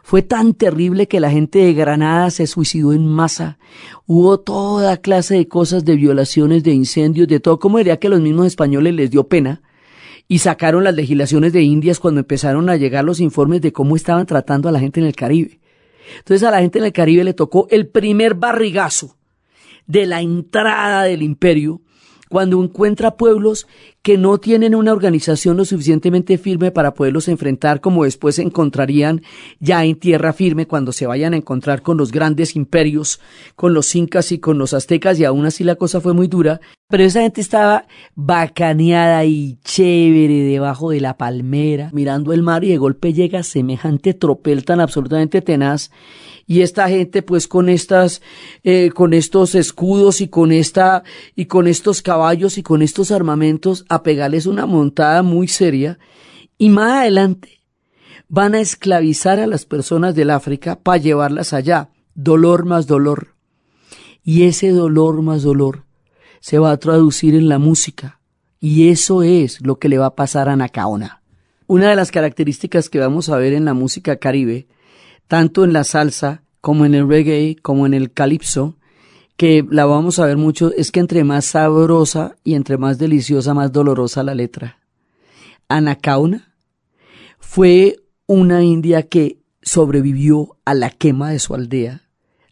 Fue 0.03 0.23
tan 0.23 0.55
terrible 0.55 1.07
que 1.07 1.21
la 1.21 1.31
gente 1.31 1.61
de 1.61 1.73
Granada 1.73 2.31
se 2.31 2.47
suicidó 2.47 2.93
en 2.93 3.07
masa. 3.07 3.59
Hubo 4.07 4.41
toda 4.41 4.97
clase 4.97 5.35
de 5.37 5.47
cosas, 5.47 5.85
de 5.85 5.95
violaciones, 5.95 6.65
de 6.65 6.73
incendios, 6.73 7.29
de 7.29 7.39
todo. 7.39 7.59
¿Cómo 7.61 7.79
diría 7.79 7.99
que 7.99 8.09
a 8.09 8.11
los 8.11 8.21
mismos 8.21 8.47
españoles 8.47 8.95
les 8.95 9.11
dio 9.11 9.29
pena? 9.29 9.63
y 10.31 10.39
sacaron 10.39 10.85
las 10.85 10.95
legislaciones 10.95 11.53
de 11.53 11.63
Indias 11.63 11.99
cuando 11.99 12.21
empezaron 12.21 12.71
a 12.71 12.77
llegar 12.77 13.05
los 13.05 13.19
informes 13.19 13.63
de 13.63 13.73
cómo 13.73 13.97
estaban 13.97 14.27
tratando 14.27 14.69
a 14.69 14.73
la 14.73 14.79
gente 14.79 15.01
en 15.01 15.07
el 15.07 15.17
Caribe. 15.17 15.60
Entonces 16.19 16.47
a 16.47 16.51
la 16.51 16.61
gente 16.61 16.79
en 16.79 16.85
el 16.85 16.93
Caribe 16.93 17.25
le 17.25 17.35
tocó 17.35 17.67
el 17.71 17.89
primer 17.89 18.35
barrigazo 18.35 19.17
de 19.87 20.07
la 20.07 20.21
entrada 20.21 21.03
del 21.05 21.23
imperio 21.23 21.81
cuando 22.29 22.63
encuentra 22.63 23.17
pueblos 23.17 23.67
que 24.03 24.17
no 24.17 24.39
tienen 24.39 24.75
una 24.75 24.93
organización 24.93 25.57
lo 25.57 25.65
suficientemente 25.65 26.39
firme 26.39 26.71
para 26.71 26.95
poderlos 26.95 27.29
enfrentar 27.29 27.81
como 27.81 28.05
después 28.05 28.37
se 28.37 28.43
encontrarían 28.43 29.23
ya 29.59 29.85
en 29.85 29.97
tierra 29.97 30.33
firme 30.33 30.67
cuando 30.67 30.93
se 30.93 31.07
vayan 31.07 31.35
a 31.35 31.37
encontrar 31.37 31.83
con 31.83 31.99
los 31.99 32.11
grandes 32.11 32.57
imperios, 32.57 33.21
con 33.57 33.75
los 33.75 33.95
incas 33.95 34.33
y 34.33 34.39
con 34.39 34.59
los 34.59 34.73
aztecas 34.73 35.19
y 35.19 35.25
aún 35.25 35.45
así 35.45 35.65
la 35.65 35.77
cosa 35.77 36.01
fue 36.01 36.15
muy 36.15 36.29
dura. 36.29 36.61
Pero 36.89 37.05
esa 37.05 37.23
gente 37.23 37.41
estaba 37.41 37.87
bacaneada 38.17 39.25
y 39.25 39.59
chévere 39.63 40.43
debajo 40.43 40.91
de 40.91 41.01
la 41.01 41.17
palmera, 41.17 41.91
mirando 41.93 42.33
el 42.33 42.43
mar 42.43 42.65
y 42.65 42.71
de 42.71 42.79
golpe 42.79 43.13
llega 43.13 43.45
semejante 43.45 44.13
tropel 44.13 44.65
tan 44.65 44.81
absolutamente 44.81 45.41
tenaz. 45.41 45.93
Y 46.49 46.63
esta 46.63 46.89
gente 46.89 47.23
pues 47.23 47.47
con 47.47 47.69
estas 47.69 48.23
eh, 48.65 48.91
con 48.93 49.15
estos 49.15 49.55
escudos 49.55 50.21
y 50.21 50.27
con 50.27 50.51
esta 50.51 51.05
y 51.37 51.45
con 51.45 51.69
estos 51.69 52.03
caballos 52.03 52.59
y 52.59 52.65
con 52.65 52.83
estos 52.83 53.13
armamentos 53.13 53.85
a 53.91 54.03
pegarles 54.03 54.47
una 54.47 54.65
montada 54.65 55.23
muy 55.23 55.49
seria 55.49 55.99
y 56.57 56.71
más 56.71 57.01
adelante 57.01 57.61
van 58.29 58.55
a 58.55 58.61
esclavizar 58.61 59.39
a 59.41 59.47
las 59.47 59.67
personas 59.67 60.15
del 60.15 60.31
África 60.31 60.77
para 60.77 60.97
llevarlas 60.97 61.53
allá 61.53 61.91
dolor 62.15 62.65
más 62.65 62.87
dolor 62.87 63.35
y 64.23 64.45
ese 64.45 64.71
dolor 64.71 65.23
más 65.23 65.43
dolor 65.43 65.85
se 66.41 66.59
va 66.59 66.71
a 66.71 66.77
traducir 66.79 67.35
en 67.35 67.49
la 67.49 67.59
música. 67.59 68.21
Y 68.61 68.89
eso 68.89 69.23
es 69.23 69.61
lo 69.61 69.79
que 69.79 69.89
le 69.89 69.99
va 69.99 70.07
a 70.07 70.15
pasar 70.17 70.49
a 70.49 70.57
Nacaona. 70.57 71.23
Una 71.67 71.91
de 71.91 71.97
las 71.97 72.11
características 72.11 72.89
que 72.89 72.99
vamos 72.99 73.29
a 73.29 73.37
ver 73.37 73.53
en 73.53 73.65
la 73.65 73.75
música 73.75 74.17
caribe, 74.17 74.69
tanto 75.29 75.65
en 75.65 75.73
la 75.73 75.85
salsa 75.85 76.43
como 76.61 76.85
en 76.85 76.95
el 76.95 77.09
reggae, 77.09 77.57
como 77.63 77.87
en 77.87 77.95
el 77.95 78.13
calipso, 78.13 78.77
que 79.41 79.65
la 79.71 79.87
vamos 79.87 80.19
a 80.19 80.27
ver 80.27 80.37
mucho, 80.37 80.71
es 80.77 80.91
que 80.91 81.01
entre 81.01 81.25
más 81.25 81.47
sabrosa 81.47 82.37
y 82.45 82.53
entre 82.53 82.77
más 82.77 82.99
deliciosa, 82.99 83.55
más 83.55 83.73
dolorosa 83.73 84.23
la 84.23 84.35
letra. 84.35 84.81
Anacauna 85.67 86.53
fue 87.39 87.97
una 88.27 88.63
india 88.63 89.05
que 89.05 89.39
sobrevivió 89.63 90.59
a 90.67 90.75
la 90.75 90.91
quema 90.91 91.31
de 91.31 91.39
su 91.39 91.55
aldea, 91.55 92.03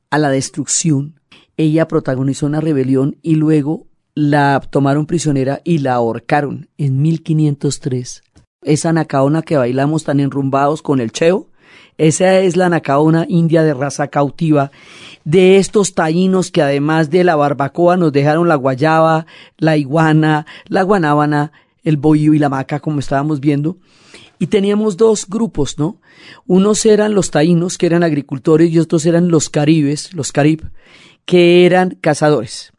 a 0.09 0.16
la 0.16 0.30
destrucción, 0.30 1.21
ella 1.59 1.87
protagonizó 1.88 2.47
una 2.47 2.62
rebelión 2.62 3.18
y 3.21 3.35
luego 3.35 3.87
la 4.14 4.59
tomaron 4.71 5.04
prisionera 5.04 5.61
y 5.64 5.80
la 5.80 5.92
ahorcaron 5.92 6.71
en 6.78 7.02
1503. 7.02 8.23
Esa 8.62 8.95
nacaona 8.95 9.42
que 9.42 9.59
bailamos 9.59 10.04
tan 10.04 10.21
enrumbados 10.21 10.80
con 10.80 11.00
el 11.00 11.12
cheo, 11.12 11.48
esa 11.99 12.38
es 12.38 12.57
la 12.57 12.69
nacaona 12.69 13.26
india 13.28 13.62
de 13.64 13.75
raza 13.75 14.09
cautiva, 14.09 14.71
de 15.25 15.59
estos 15.59 15.95
taínos 15.95 16.50
que 16.50 16.62
además 16.62 17.11
de 17.11 17.25
la 17.25 17.37
barbacoa 17.37 17.97
nos 17.97 18.12
dejaron 18.12 18.49
la 18.49 18.55
guayaba, 18.55 19.26
la 19.59 19.76
iguana, 19.76 20.47
la 20.69 20.83
guanábana, 20.83 21.52
el 21.83 21.97
bohío 21.97 22.35
y 22.35 22.38
la 22.38 22.49
maca, 22.49 22.81
como 22.81 23.00
estábamos 23.00 23.40
viendo. 23.40 23.76
Y 24.38 24.47
teníamos 24.47 24.97
dos 24.97 25.26
grupos, 25.28 25.78
¿no? 25.78 25.97
Unos 26.47 26.87
eran 26.87 27.14
los 27.14 27.33
taínos, 27.33 27.76
que 27.76 27.87
eran 27.87 28.05
agricultores, 28.05 28.71
y 28.71 28.78
otros 28.78 29.05
eran 29.05 29.28
los 29.28 29.50
caribes, 29.50 30.14
los 30.14 30.31
carib, 30.31 30.71
que 31.25 31.67
eran 31.67 31.99
cazadores. 32.00 32.73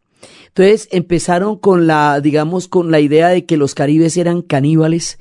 Entonces 0.47 0.87
empezaron 0.91 1.57
con 1.57 1.87
la, 1.87 2.21
digamos, 2.21 2.67
con 2.67 2.91
la 2.91 2.99
idea 2.99 3.27
de 3.27 3.45
que 3.45 3.57
los 3.57 3.75
caribes 3.75 4.17
eran 4.17 4.41
caníbales 4.41 5.19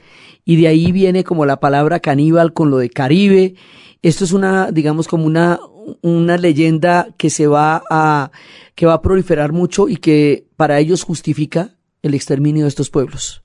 y 0.49 0.57
de 0.57 0.67
ahí 0.69 0.93
viene 0.93 1.25
como 1.25 1.45
la 1.45 1.61
palabra 1.61 2.01
caníbal 2.01 2.55
con 2.55 2.71
lo 2.71 2.79
de 2.79 2.89
Caribe. 2.89 3.55
Esto 4.03 4.25
es 4.25 4.33
una, 4.33 4.71
digamos, 4.71 5.09
como 5.09 5.27
una, 5.27 5.59
una 6.03 6.37
leyenda 6.37 7.09
que 7.17 7.31
se 7.31 7.47
va 7.47 7.83
a, 7.91 8.31
que 8.75 8.87
va 8.87 8.95
a 8.95 9.03
proliferar 9.03 9.53
mucho 9.53 9.89
y 9.89 9.97
que 9.97 10.47
para 10.57 10.79
ellos 10.79 11.03
justifica 11.03 11.77
el 12.03 12.15
exterminio 12.15 12.65
de 12.65 12.69
estos 12.69 12.91
pueblos. 12.91 13.43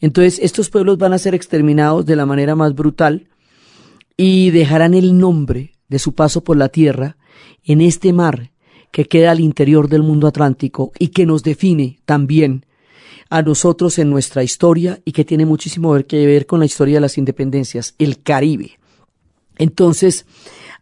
Entonces, 0.00 0.40
estos 0.42 0.70
pueblos 0.70 0.98
van 0.98 1.12
a 1.12 1.18
ser 1.18 1.34
exterminados 1.34 2.04
de 2.06 2.16
la 2.16 2.26
manera 2.26 2.56
más 2.56 2.74
brutal 2.74 3.28
y 4.16 4.50
dejarán 4.50 4.94
el 4.94 5.16
nombre 5.18 5.72
de 5.88 5.98
su 5.98 6.14
paso 6.14 6.42
por 6.42 6.56
la 6.56 6.68
tierra 6.68 7.16
en 7.64 7.80
este 7.80 8.12
mar 8.12 8.50
que 8.90 9.06
queda 9.06 9.30
al 9.30 9.40
interior 9.40 9.88
del 9.88 10.02
mundo 10.02 10.26
atlántico 10.26 10.92
y 10.98 11.08
que 11.08 11.26
nos 11.26 11.42
define 11.42 11.98
también 12.04 12.66
a 13.30 13.42
nosotros 13.42 13.98
en 13.98 14.10
nuestra 14.10 14.44
historia 14.44 15.00
y 15.04 15.12
que 15.12 15.24
tiene 15.24 15.46
muchísimo 15.46 15.96
que 16.06 16.26
ver 16.26 16.46
con 16.46 16.60
la 16.60 16.66
historia 16.66 16.96
de 16.96 17.00
las 17.00 17.18
independencias, 17.18 17.94
el 17.98 18.22
Caribe. 18.22 18.78
Entonces, 19.58 20.26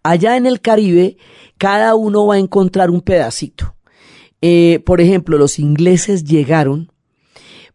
allá 0.03 0.37
en 0.37 0.47
el 0.47 0.61
Caribe, 0.61 1.17
cada 1.59 1.95
uno 1.95 2.27
va 2.27 2.35
a 2.35 2.39
encontrar 2.39 2.91
un 2.91 3.01
pedacito. 3.01 3.75
Eh, 4.41 4.81
por 4.85 5.01
ejemplo, 5.01 5.39
los 5.39 5.59
ingleses 5.59 6.25
llegaron 6.25 6.93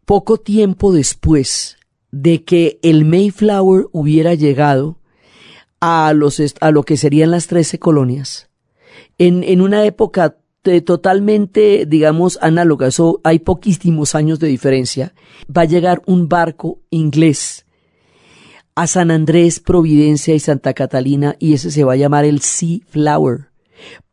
poco 0.06 0.38
tiempo 0.38 0.92
después 0.92 1.78
de 2.12 2.44
que 2.44 2.80
el 2.82 3.06
Mayflower 3.06 3.86
hubiera 3.92 4.34
llegado 4.34 5.00
a, 5.80 6.14
los, 6.14 6.42
a 6.60 6.72
lo 6.72 6.84
que 6.84 6.98
serían 6.98 7.32
las 7.32 7.48
trece 7.48 7.80
colonias 7.80 8.50
en, 9.18 9.44
en 9.44 9.62
una 9.62 9.86
época 9.86 10.38
totalmente, 10.86 11.86
digamos, 11.88 12.38
análoga, 12.42 12.88
eso 12.88 13.22
hay 13.24 13.40
poquísimos 13.40 14.16
años 14.16 14.40
de 14.40 14.48
diferencia, 14.48 15.14
va 15.56 15.62
a 15.62 15.66
llegar 15.66 16.02
un 16.06 16.28
barco 16.28 16.82
inglés 16.90 17.66
a 18.78 18.86
San 18.86 19.10
Andrés, 19.10 19.60
Providencia 19.60 20.36
y 20.36 20.40
Santa 20.40 20.76
Catalina 20.76 21.36
y 21.40 21.54
ese 21.54 21.72
se 21.72 21.84
va 21.84 21.94
a 21.94 21.98
llamar 21.98 22.26
el 22.26 22.42
Sea 22.42 22.78
Flower. 22.88 23.48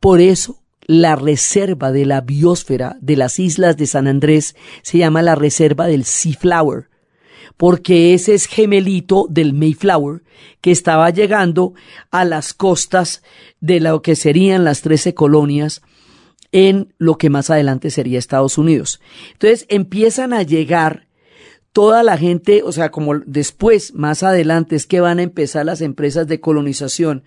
Por 0.01 0.23
eso 0.23 0.63
la 0.87 1.17
reserva 1.17 1.93
de 1.93 2.07
la 2.07 2.23
biosfera 2.23 2.97
de 3.03 3.19
las 3.19 3.39
islas 3.39 3.77
de 3.77 3.87
San 3.87 4.07
Andrés 4.07 4.57
se 4.81 4.97
llama 4.97 5.21
la 5.21 5.35
reserva 5.35 5.87
del 5.87 6.07
Sea 6.07 6.33
Flower, 6.33 6.89
porque 7.59 8.15
ese 8.15 8.33
es 8.33 8.47
gemelito 8.47 9.27
del 9.29 9.53
Mayflower 9.53 10.23
que 10.63 10.71
estaba 10.71 11.11
llegando 11.11 11.75
a 12.11 12.25
las 12.25 12.55
costas 12.55 13.23
de 13.61 13.81
lo 13.81 14.01
que 14.01 14.17
serían 14.17 14.65
las 14.65 14.81
trece 14.81 15.13
colonias 15.13 15.83
en 16.53 16.95
lo 16.97 17.19
que 17.19 17.29
más 17.29 17.51
adelante 17.51 17.91
sería 17.91 18.19
Estados 18.19 18.57
Unidos. 18.57 19.03
Entonces 19.33 19.67
empiezan 19.69 20.33
a 20.33 20.43
llegar 20.43 21.07
toda 21.75 22.05
la 22.05 22.17
gente, 22.17 22.63
o 22.63 22.71
sea, 22.71 22.93
como 22.93 23.19
después, 23.27 23.95
más 23.95 24.23
adelante, 24.23 24.77
es 24.77 24.87
que 24.87 25.01
van 25.01 25.19
a 25.19 25.25
empezar 25.25 25.67
las 25.67 25.81
empresas 25.81 26.29
de 26.29 26.39
colonización 26.41 27.25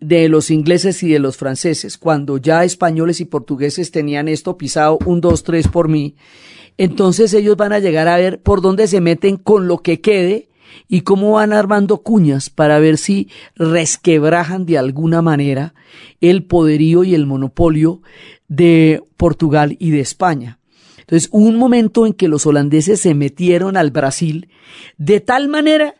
de 0.00 0.28
los 0.28 0.50
ingleses 0.50 1.00
y 1.04 1.12
de 1.12 1.20
los 1.20 1.36
franceses, 1.36 1.96
cuando 1.96 2.36
ya 2.36 2.64
españoles 2.64 3.20
y 3.20 3.24
portugueses 3.24 3.92
tenían 3.92 4.26
esto 4.26 4.58
pisado 4.58 4.98
un, 5.06 5.20
dos, 5.20 5.44
tres 5.44 5.68
por 5.68 5.88
mí, 5.88 6.16
entonces 6.76 7.32
ellos 7.34 7.56
van 7.56 7.72
a 7.72 7.78
llegar 7.78 8.08
a 8.08 8.16
ver 8.16 8.42
por 8.42 8.60
dónde 8.62 8.88
se 8.88 9.00
meten 9.00 9.36
con 9.36 9.68
lo 9.68 9.78
que 9.78 10.00
quede 10.00 10.48
y 10.88 11.02
cómo 11.02 11.30
van 11.34 11.52
armando 11.52 11.98
cuñas 11.98 12.50
para 12.50 12.80
ver 12.80 12.98
si 12.98 13.28
resquebrajan 13.54 14.66
de 14.66 14.76
alguna 14.76 15.22
manera 15.22 15.72
el 16.20 16.42
poderío 16.42 17.04
y 17.04 17.14
el 17.14 17.26
monopolio 17.26 18.02
de 18.48 19.04
Portugal 19.16 19.76
y 19.78 19.90
de 19.90 20.00
España. 20.00 20.58
Entonces, 21.04 21.28
un 21.32 21.56
momento 21.56 22.06
en 22.06 22.12
que 22.12 22.28
los 22.28 22.46
holandeses 22.46 23.00
se 23.00 23.14
metieron 23.14 23.76
al 23.76 23.90
Brasil 23.90 24.48
de 24.96 25.20
tal 25.20 25.48
manera 25.48 25.94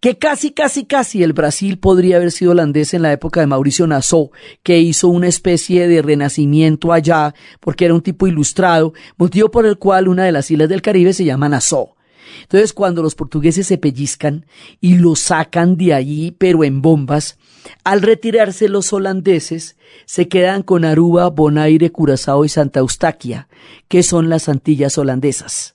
que 0.00 0.18
casi, 0.18 0.50
casi, 0.52 0.84
casi 0.84 1.22
el 1.22 1.32
Brasil 1.32 1.78
podría 1.78 2.16
haber 2.16 2.30
sido 2.30 2.52
holandés 2.52 2.92
en 2.94 3.02
la 3.02 3.12
época 3.12 3.40
de 3.40 3.46
Mauricio 3.46 3.86
Nassau, 3.86 4.30
que 4.62 4.78
hizo 4.78 5.08
una 5.08 5.26
especie 5.26 5.88
de 5.88 6.02
renacimiento 6.02 6.92
allá, 6.92 7.34
porque 7.60 7.86
era 7.86 7.94
un 7.94 8.02
tipo 8.02 8.26
ilustrado, 8.26 8.92
motivo 9.16 9.50
por 9.50 9.64
el 9.66 9.78
cual 9.78 10.08
una 10.08 10.24
de 10.24 10.32
las 10.32 10.50
islas 10.50 10.68
del 10.68 10.82
Caribe 10.82 11.12
se 11.12 11.24
llama 11.24 11.48
Nassau. 11.48 11.94
Entonces, 12.42 12.72
cuando 12.72 13.02
los 13.02 13.14
portugueses 13.14 13.66
se 13.66 13.78
pellizcan 13.78 14.46
y 14.80 14.96
lo 14.98 15.16
sacan 15.16 15.76
de 15.76 15.94
allí, 15.94 16.32
pero 16.32 16.64
en 16.64 16.82
bombas, 16.82 17.38
al 17.84 18.02
retirarse 18.02 18.68
los 18.68 18.92
holandeses, 18.92 19.76
se 20.04 20.28
quedan 20.28 20.62
con 20.62 20.84
Aruba, 20.84 21.30
Bonaire, 21.30 21.90
Curazao 21.90 22.44
y 22.44 22.48
Santa 22.48 22.80
Eustaquia, 22.80 23.48
que 23.88 24.02
son 24.02 24.28
las 24.28 24.48
Antillas 24.48 24.98
holandesas. 24.98 25.74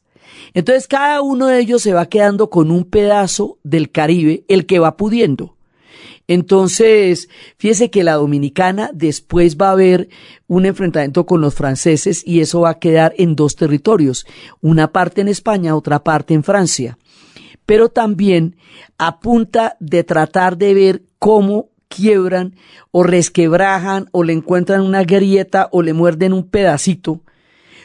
Entonces 0.53 0.87
cada 0.87 1.21
uno 1.21 1.47
de 1.47 1.59
ellos 1.59 1.81
se 1.81 1.93
va 1.93 2.07
quedando 2.07 2.49
con 2.49 2.71
un 2.71 2.85
pedazo 2.85 3.57
del 3.63 3.91
Caribe, 3.91 4.43
el 4.47 4.65
que 4.65 4.79
va 4.79 4.97
pudiendo. 4.97 5.55
Entonces, 6.27 7.27
fíjese 7.57 7.89
que 7.89 8.03
la 8.03 8.13
dominicana 8.13 8.89
después 8.93 9.57
va 9.57 9.67
a 9.67 9.73
haber 9.73 10.07
un 10.47 10.65
enfrentamiento 10.65 11.25
con 11.25 11.41
los 11.41 11.55
franceses 11.55 12.25
y 12.25 12.39
eso 12.39 12.61
va 12.61 12.69
a 12.69 12.79
quedar 12.79 13.13
en 13.17 13.35
dos 13.35 13.55
territorios, 13.55 14.25
una 14.61 14.93
parte 14.93 15.21
en 15.21 15.27
España, 15.27 15.75
otra 15.75 16.03
parte 16.03 16.33
en 16.33 16.43
Francia. 16.43 16.97
Pero 17.65 17.89
también 17.89 18.55
a 18.97 19.19
punta 19.19 19.75
de 19.79 20.03
tratar 20.03 20.57
de 20.57 20.73
ver 20.73 21.03
cómo 21.19 21.69
quiebran 21.93 22.55
o 22.91 23.03
resquebrajan 23.03 24.07
o 24.11 24.23
le 24.23 24.33
encuentran 24.33 24.81
una 24.81 25.03
grieta 25.03 25.69
o 25.71 25.81
le 25.81 25.93
muerden 25.93 26.33
un 26.33 26.47
pedacito 26.47 27.21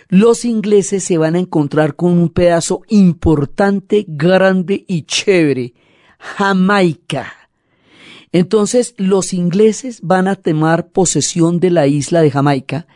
los 0.09 0.45
ingleses 0.45 1.03
se 1.03 1.19
van 1.19 1.35
a 1.35 1.41
encontrar 1.41 1.97
con 1.97 2.13
un 2.13 2.29
pedazo 2.29 2.83
importante, 2.89 4.05
grande 4.07 4.85
y 4.87 5.03
chévere, 5.03 5.75
Jamaica. 6.19 7.33
Entonces 8.31 8.95
los 8.99 9.33
ingleses 9.33 9.99
van 10.03 10.29
a 10.29 10.37
tomar 10.37 10.91
posesión 10.91 11.59
de 11.59 11.71
la 11.71 11.89
isla 11.89 12.23
de 12.23 12.31
Jamaica 12.31 12.87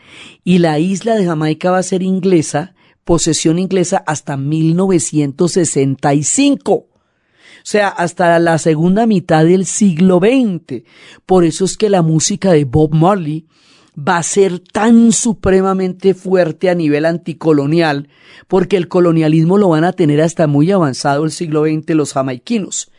y 0.44 0.58
la 0.58 0.78
isla 0.78 1.16
de 1.16 1.24
Jamaica 1.24 1.72
va 1.72 1.78
a 1.78 1.82
ser 1.82 2.02
inglesa, 2.02 2.76
posesión 3.04 3.58
inglesa 3.58 4.04
hasta 4.06 4.36
1965. 4.36 6.89
O 7.60 7.64
sea, 7.64 7.88
hasta 7.88 8.38
la 8.38 8.58
segunda 8.58 9.06
mitad 9.06 9.44
del 9.44 9.66
siglo 9.66 10.18
XX. 10.18 10.82
Por 11.26 11.44
eso 11.44 11.64
es 11.64 11.76
que 11.76 11.90
la 11.90 12.02
música 12.02 12.52
de 12.52 12.64
Bob 12.64 12.94
Marley 12.94 13.46
va 13.96 14.16
a 14.16 14.22
ser 14.22 14.60
tan 14.60 15.12
supremamente 15.12 16.14
fuerte 16.14 16.70
a 16.70 16.74
nivel 16.74 17.04
anticolonial, 17.04 18.08
porque 18.48 18.76
el 18.76 18.88
colonialismo 18.88 19.58
lo 19.58 19.68
van 19.68 19.84
a 19.84 19.92
tener 19.92 20.20
hasta 20.20 20.46
muy 20.46 20.70
avanzado 20.70 21.24
el 21.24 21.30
siglo 21.30 21.64
XX 21.64 21.94
los 21.94 22.12
jamaiquinos. 22.12 22.90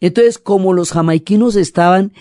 Entonces, 0.00 0.38
como 0.38 0.72
los 0.72 0.92
jamaiquinos 0.92 1.56
estaban 1.56 2.12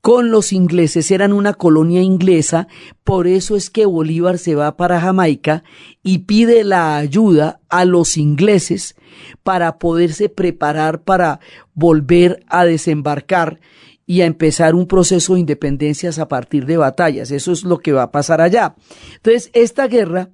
con 0.00 0.30
los 0.30 0.52
ingleses, 0.52 1.10
eran 1.10 1.32
una 1.32 1.52
colonia 1.52 2.00
inglesa, 2.00 2.68
por 3.04 3.26
eso 3.26 3.56
es 3.56 3.68
que 3.70 3.84
Bolívar 3.84 4.38
se 4.38 4.54
va 4.54 4.76
para 4.76 5.00
Jamaica 5.00 5.62
y 6.02 6.18
pide 6.18 6.64
la 6.64 6.96
ayuda 6.96 7.60
a 7.68 7.84
los 7.84 8.16
ingleses 8.16 8.94
para 9.42 9.78
poderse 9.78 10.28
preparar 10.28 11.02
para 11.02 11.40
volver 11.74 12.44
a 12.48 12.64
desembarcar 12.64 13.60
y 14.06 14.22
a 14.22 14.26
empezar 14.26 14.74
un 14.74 14.86
proceso 14.86 15.34
de 15.34 15.40
independencias 15.40 16.18
a 16.18 16.26
partir 16.28 16.66
de 16.66 16.76
batallas. 16.76 17.30
Eso 17.30 17.52
es 17.52 17.62
lo 17.62 17.78
que 17.78 17.92
va 17.92 18.02
a 18.02 18.10
pasar 18.10 18.40
allá. 18.40 18.74
Entonces, 19.14 19.50
esta 19.52 19.86
guerra 19.86 20.30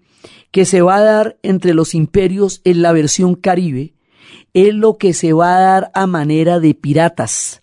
que 0.50 0.64
se 0.64 0.80
va 0.80 0.96
a 0.96 1.02
dar 1.02 1.38
entre 1.42 1.74
los 1.74 1.94
imperios 1.94 2.62
en 2.64 2.80
la 2.80 2.92
versión 2.92 3.34
caribe 3.34 3.92
es 4.54 4.74
lo 4.74 4.96
que 4.96 5.12
se 5.12 5.34
va 5.34 5.56
a 5.56 5.60
dar 5.60 5.90
a 5.92 6.06
manera 6.06 6.58
de 6.58 6.72
piratas. 6.72 7.60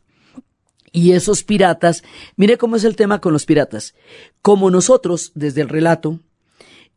Y 0.92 1.14
esos 1.14 1.44
piratas, 1.44 2.04
mire 2.36 2.60
cómo 2.60 2.76
es 2.76 2.84
el 2.84 2.96
tema 2.96 3.20
con 3.20 3.34
los 3.34 3.48
piratas. 3.48 3.96
Como 4.44 4.70
nosotros, 4.70 5.32
desde 5.34 5.62
el 5.62 5.70
relato, 5.70 6.20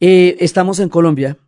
eh, 0.01 0.37
estamos 0.41 0.79
en 0.79 0.91
Colombia 0.91 1.39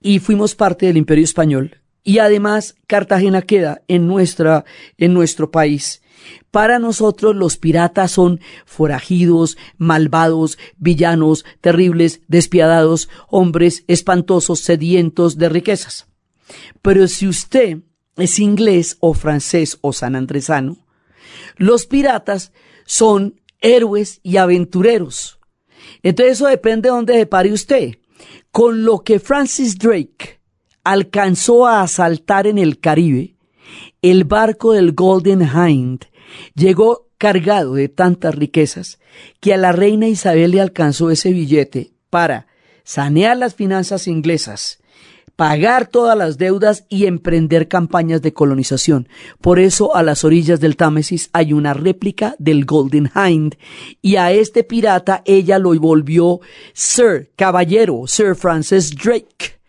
y 0.00 0.20
fuimos 0.20 0.54
parte 0.54 0.86
del 0.86 0.96
imperio 0.96 1.24
español, 1.24 1.81
y 2.04 2.18
además 2.18 2.74
Cartagena 2.86 3.42
queda 3.42 3.82
en 3.88 4.06
nuestra, 4.06 4.64
en 4.98 5.14
nuestro 5.14 5.50
país. 5.50 6.02
Para 6.50 6.78
nosotros 6.78 7.34
los 7.34 7.56
piratas 7.56 8.12
son 8.12 8.40
forajidos, 8.64 9.56
malvados, 9.76 10.58
villanos, 10.76 11.44
terribles, 11.60 12.20
despiadados, 12.28 13.08
hombres 13.28 13.84
espantosos, 13.88 14.60
sedientos 14.60 15.38
de 15.38 15.48
riquezas. 15.48 16.06
Pero 16.80 17.08
si 17.08 17.26
usted 17.26 17.78
es 18.16 18.38
inglés 18.38 18.96
o 19.00 19.14
francés 19.14 19.78
o 19.80 19.92
sanandresano, 19.92 20.86
los 21.56 21.86
piratas 21.86 22.52
son 22.84 23.40
héroes 23.60 24.20
y 24.22 24.36
aventureros. 24.36 25.38
Entonces 26.02 26.34
eso 26.34 26.46
depende 26.46 26.88
de 26.88 26.94
dónde 26.94 27.14
se 27.14 27.26
pare 27.26 27.52
usted. 27.52 27.94
Con 28.50 28.84
lo 28.84 29.02
que 29.02 29.18
Francis 29.18 29.78
Drake 29.78 30.41
alcanzó 30.84 31.66
a 31.66 31.82
asaltar 31.82 32.46
en 32.46 32.58
el 32.58 32.80
Caribe, 32.80 33.36
el 34.02 34.24
barco 34.24 34.72
del 34.72 34.92
Golden 34.92 35.42
Hind 35.42 36.06
llegó 36.54 37.08
cargado 37.18 37.74
de 37.74 37.88
tantas 37.88 38.34
riquezas 38.34 38.98
que 39.40 39.54
a 39.54 39.56
la 39.56 39.70
reina 39.70 40.08
Isabel 40.08 40.50
le 40.50 40.60
alcanzó 40.60 41.10
ese 41.10 41.30
billete 41.30 41.92
para 42.10 42.48
sanear 42.82 43.36
las 43.36 43.54
finanzas 43.54 44.08
inglesas, 44.08 44.80
pagar 45.36 45.86
todas 45.86 46.18
las 46.18 46.36
deudas 46.36 46.84
y 46.88 47.06
emprender 47.06 47.68
campañas 47.68 48.22
de 48.22 48.32
colonización. 48.32 49.08
Por 49.40 49.60
eso 49.60 49.94
a 49.94 50.02
las 50.02 50.24
orillas 50.24 50.58
del 50.58 50.76
Támesis 50.76 51.30
hay 51.32 51.52
una 51.52 51.74
réplica 51.74 52.34
del 52.40 52.64
Golden 52.64 53.10
Hind 53.14 53.54
y 54.00 54.16
a 54.16 54.32
este 54.32 54.64
pirata 54.64 55.22
ella 55.24 55.60
lo 55.60 55.78
volvió 55.78 56.40
Sir, 56.72 57.30
caballero, 57.36 58.02
Sir 58.08 58.34
Francis 58.34 58.90
Drake 58.90 59.61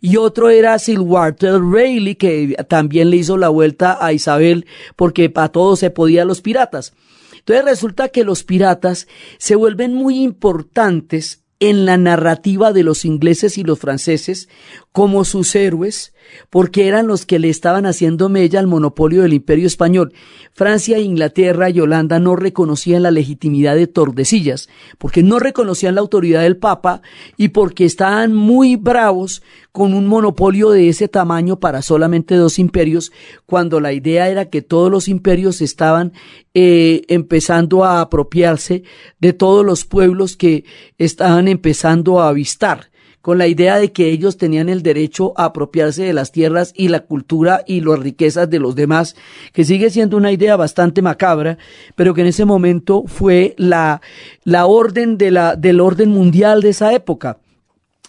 y 0.00 0.16
otro 0.16 0.50
era 0.50 0.78
Sir 0.78 1.00
Walter 1.00 1.60
Raleigh, 1.60 2.16
que 2.16 2.56
también 2.68 3.10
le 3.10 3.18
hizo 3.18 3.36
la 3.36 3.48
vuelta 3.48 3.98
a 4.00 4.12
Isabel 4.12 4.66
porque 4.96 5.30
para 5.30 5.50
todos 5.50 5.78
se 5.78 5.90
podían 5.90 6.28
los 6.28 6.40
piratas. 6.40 6.94
Entonces 7.38 7.64
resulta 7.64 8.08
que 8.08 8.24
los 8.24 8.44
piratas 8.44 9.08
se 9.38 9.54
vuelven 9.54 9.94
muy 9.94 10.22
importantes 10.22 11.42
en 11.58 11.84
la 11.84 11.98
narrativa 11.98 12.72
de 12.72 12.82
los 12.82 13.04
ingleses 13.04 13.58
y 13.58 13.64
los 13.64 13.78
franceses 13.78 14.48
como 14.92 15.24
sus 15.24 15.54
héroes, 15.54 16.12
porque 16.48 16.88
eran 16.88 17.06
los 17.06 17.24
que 17.24 17.38
le 17.38 17.48
estaban 17.48 17.86
haciendo 17.86 18.28
mella 18.28 18.58
al 18.58 18.66
monopolio 18.66 19.22
del 19.22 19.34
imperio 19.34 19.68
español. 19.68 20.12
Francia, 20.52 20.98
Inglaterra 20.98 21.70
y 21.70 21.78
Holanda 21.78 22.18
no 22.18 22.34
reconocían 22.34 23.04
la 23.04 23.12
legitimidad 23.12 23.76
de 23.76 23.86
Tordesillas, 23.86 24.68
porque 24.98 25.22
no 25.22 25.38
reconocían 25.38 25.94
la 25.94 26.00
autoridad 26.00 26.42
del 26.42 26.56
Papa 26.56 27.02
y 27.36 27.48
porque 27.48 27.84
estaban 27.84 28.34
muy 28.34 28.74
bravos 28.74 29.42
con 29.70 29.94
un 29.94 30.08
monopolio 30.08 30.70
de 30.70 30.88
ese 30.88 31.06
tamaño 31.06 31.60
para 31.60 31.82
solamente 31.82 32.34
dos 32.34 32.58
imperios, 32.58 33.12
cuando 33.46 33.78
la 33.78 33.92
idea 33.92 34.28
era 34.28 34.46
que 34.46 34.60
todos 34.60 34.90
los 34.90 35.06
imperios 35.06 35.60
estaban 35.60 36.12
eh, 36.52 37.02
empezando 37.06 37.84
a 37.84 38.00
apropiarse 38.00 38.82
de 39.20 39.32
todos 39.32 39.64
los 39.64 39.84
pueblos 39.84 40.36
que 40.36 40.64
estaban 40.98 41.46
empezando 41.46 42.20
a 42.20 42.28
avistar 42.28 42.89
con 43.20 43.38
la 43.38 43.46
idea 43.46 43.78
de 43.78 43.92
que 43.92 44.10
ellos 44.10 44.36
tenían 44.36 44.68
el 44.68 44.82
derecho 44.82 45.34
a 45.36 45.46
apropiarse 45.46 46.04
de 46.04 46.12
las 46.12 46.32
tierras 46.32 46.72
y 46.74 46.88
la 46.88 47.00
cultura 47.00 47.62
y 47.66 47.80
las 47.80 47.98
riquezas 47.98 48.48
de 48.48 48.58
los 48.58 48.74
demás, 48.74 49.14
que 49.52 49.64
sigue 49.64 49.90
siendo 49.90 50.16
una 50.16 50.32
idea 50.32 50.56
bastante 50.56 51.02
macabra, 51.02 51.58
pero 51.94 52.14
que 52.14 52.22
en 52.22 52.28
ese 52.28 52.44
momento 52.44 53.04
fue 53.06 53.54
la, 53.58 54.00
la 54.44 54.66
orden 54.66 55.18
de 55.18 55.30
la, 55.30 55.56
del 55.56 55.80
orden 55.80 56.10
mundial 56.10 56.62
de 56.62 56.70
esa 56.70 56.94
época. 56.94 57.38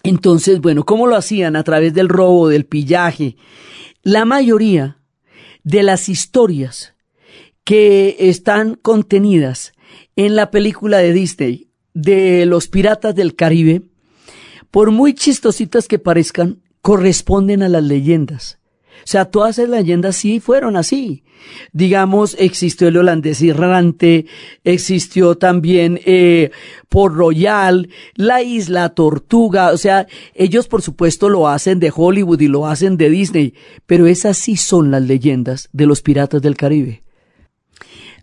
Entonces, 0.02 0.60
bueno, 0.60 0.84
¿cómo 0.84 1.06
lo 1.06 1.16
hacían? 1.16 1.56
A 1.56 1.62
través 1.62 1.94
del 1.94 2.08
robo, 2.08 2.48
del 2.48 2.64
pillaje. 2.64 3.36
La 4.02 4.24
mayoría 4.24 4.98
de 5.62 5.82
las 5.82 6.08
historias 6.08 6.94
que 7.64 8.16
están 8.18 8.74
contenidas 8.74 9.74
en 10.16 10.34
la 10.34 10.50
película 10.50 10.98
de 10.98 11.12
Disney 11.12 11.68
de 11.94 12.46
los 12.46 12.68
piratas 12.68 13.14
del 13.14 13.36
Caribe 13.36 13.82
por 14.72 14.90
muy 14.90 15.14
chistositas 15.14 15.86
que 15.86 16.00
parezcan, 16.00 16.62
corresponden 16.80 17.62
a 17.62 17.68
las 17.68 17.84
leyendas. 17.84 18.58
O 19.04 19.06
sea, 19.06 19.26
todas 19.26 19.58
esas 19.58 19.70
leyendas 19.70 20.16
sí 20.16 20.40
fueron 20.40 20.76
así. 20.76 21.24
Digamos, 21.72 22.36
existió 22.38 22.88
el 22.88 22.96
holandés 22.96 23.42
errante, 23.42 24.26
existió 24.64 25.36
también 25.36 26.00
eh, 26.06 26.52
Port 26.88 27.14
Royal, 27.14 27.90
la 28.14 28.42
isla 28.42 28.88
Tortuga. 28.90 29.72
O 29.72 29.76
sea, 29.76 30.06
ellos 30.34 30.68
por 30.68 30.82
supuesto 30.82 31.28
lo 31.28 31.48
hacen 31.48 31.78
de 31.78 31.92
Hollywood 31.94 32.40
y 32.40 32.48
lo 32.48 32.66
hacen 32.66 32.96
de 32.96 33.10
Disney, 33.10 33.54
pero 33.86 34.06
esas 34.06 34.38
sí 34.38 34.56
son 34.56 34.90
las 34.90 35.02
leyendas 35.02 35.68
de 35.72 35.86
los 35.86 36.00
piratas 36.00 36.40
del 36.40 36.56
Caribe. 36.56 37.02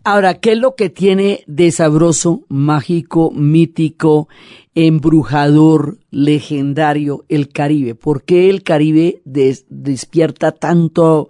Ahora, 0.02 0.40
¿qué 0.40 0.52
es 0.52 0.58
lo 0.58 0.76
que 0.76 0.88
tiene 0.88 1.44
de 1.46 1.70
sabroso, 1.70 2.46
mágico, 2.48 3.30
mítico, 3.32 4.28
embrujador, 4.74 5.98
legendario 6.10 7.24
el 7.28 7.48
Caribe? 7.48 7.94
¿Por 7.94 8.22
qué 8.22 8.50
el 8.50 8.62
Caribe 8.62 9.22
despierta 9.24 10.52
tanto 10.52 11.28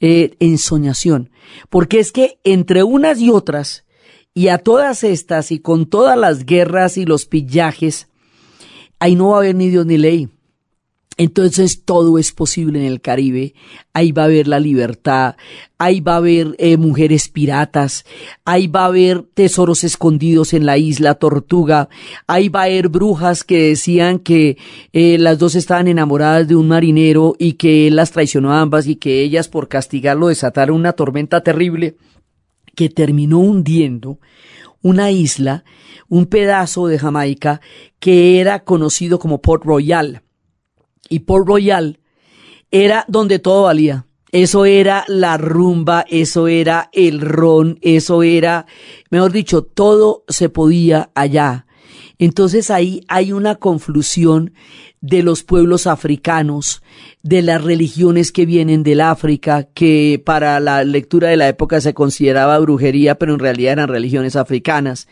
eh, 0.00 0.36
ensoñación? 0.40 1.30
Porque 1.70 1.98
es 2.00 2.12
que 2.12 2.38
entre 2.44 2.82
unas 2.82 3.20
y 3.20 3.30
otras, 3.30 3.84
y 4.34 4.48
a 4.48 4.58
todas 4.58 5.04
estas, 5.04 5.50
y 5.50 5.58
con 5.58 5.86
todas 5.86 6.16
las 6.16 6.44
guerras 6.44 6.96
y 6.96 7.04
los 7.04 7.26
pillajes, 7.26 8.08
ahí 8.98 9.16
no 9.16 9.30
va 9.30 9.36
a 9.36 9.38
haber 9.40 9.54
ni 9.54 9.68
Dios 9.68 9.86
ni 9.86 9.98
ley. 9.98 10.28
Entonces 11.20 11.82
todo 11.84 12.16
es 12.16 12.30
posible 12.30 12.78
en 12.78 12.86
el 12.86 13.00
Caribe. 13.00 13.52
Ahí 13.92 14.12
va 14.12 14.22
a 14.22 14.26
haber 14.26 14.46
la 14.46 14.60
libertad, 14.60 15.34
ahí 15.76 16.00
va 16.00 16.14
a 16.14 16.18
haber 16.18 16.54
eh, 16.58 16.76
mujeres 16.76 17.28
piratas, 17.28 18.04
ahí 18.44 18.68
va 18.68 18.82
a 18.82 18.86
haber 18.86 19.22
tesoros 19.34 19.82
escondidos 19.82 20.54
en 20.54 20.64
la 20.64 20.78
isla 20.78 21.16
Tortuga, 21.16 21.88
ahí 22.28 22.48
va 22.48 22.60
a 22.60 22.64
haber 22.66 22.88
brujas 22.88 23.42
que 23.42 23.70
decían 23.70 24.20
que 24.20 24.58
eh, 24.92 25.18
las 25.18 25.40
dos 25.40 25.56
estaban 25.56 25.88
enamoradas 25.88 26.46
de 26.46 26.54
un 26.54 26.68
marinero 26.68 27.34
y 27.36 27.54
que 27.54 27.88
él 27.88 27.96
las 27.96 28.12
traicionó 28.12 28.52
a 28.52 28.60
ambas 28.60 28.86
y 28.86 28.94
que 28.94 29.20
ellas 29.20 29.48
por 29.48 29.66
castigarlo 29.66 30.28
desataron 30.28 30.76
una 30.76 30.92
tormenta 30.92 31.42
terrible 31.42 31.96
que 32.76 32.90
terminó 32.90 33.40
hundiendo 33.40 34.20
una 34.82 35.10
isla, 35.10 35.64
un 36.08 36.26
pedazo 36.26 36.86
de 36.86 37.00
Jamaica 37.00 37.60
que 37.98 38.38
era 38.38 38.62
conocido 38.62 39.18
como 39.18 39.42
Port 39.42 39.64
Royal 39.64 40.22
y 41.08 41.20
Port 41.20 41.46
Royal 41.46 41.98
era 42.70 43.04
donde 43.08 43.38
todo 43.38 43.64
valía. 43.64 44.06
Eso 44.30 44.66
era 44.66 45.04
la 45.08 45.38
rumba, 45.38 46.04
eso 46.08 46.48
era 46.48 46.90
el 46.92 47.20
ron, 47.20 47.78
eso 47.80 48.22
era, 48.22 48.66
mejor 49.10 49.32
dicho, 49.32 49.62
todo 49.62 50.24
se 50.28 50.50
podía 50.50 51.10
allá. 51.14 51.66
Entonces 52.18 52.70
ahí 52.70 53.00
hay 53.08 53.32
una 53.32 53.54
conflusión 53.54 54.52
de 55.00 55.22
los 55.22 55.42
pueblos 55.42 55.86
africanos, 55.86 56.82
de 57.22 57.42
las 57.42 57.62
religiones 57.62 58.32
que 58.32 58.46
vienen 58.46 58.82
del 58.82 59.00
África, 59.00 59.68
que 59.74 60.20
para 60.24 60.58
la 60.60 60.84
lectura 60.84 61.28
de 61.28 61.36
la 61.36 61.48
época 61.48 61.80
se 61.80 61.94
consideraba 61.94 62.58
brujería, 62.58 63.16
pero 63.16 63.34
en 63.34 63.40
realidad 63.40 63.72
eran 63.72 63.88
religiones 63.88 64.36
africanas. 64.36 65.08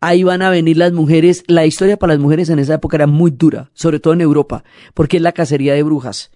Ahí 0.00 0.22
van 0.22 0.42
a 0.42 0.50
venir 0.50 0.76
las 0.76 0.92
mujeres, 0.92 1.44
la 1.46 1.66
historia 1.66 1.96
para 1.96 2.14
las 2.14 2.22
mujeres 2.22 2.50
en 2.50 2.58
esa 2.58 2.74
época 2.74 2.96
era 2.96 3.06
muy 3.06 3.30
dura, 3.30 3.70
sobre 3.74 4.00
todo 4.00 4.14
en 4.14 4.20
Europa, 4.20 4.64
porque 4.94 5.16
es 5.16 5.22
la 5.22 5.32
cacería 5.32 5.74
de 5.74 5.82
brujas 5.82 6.30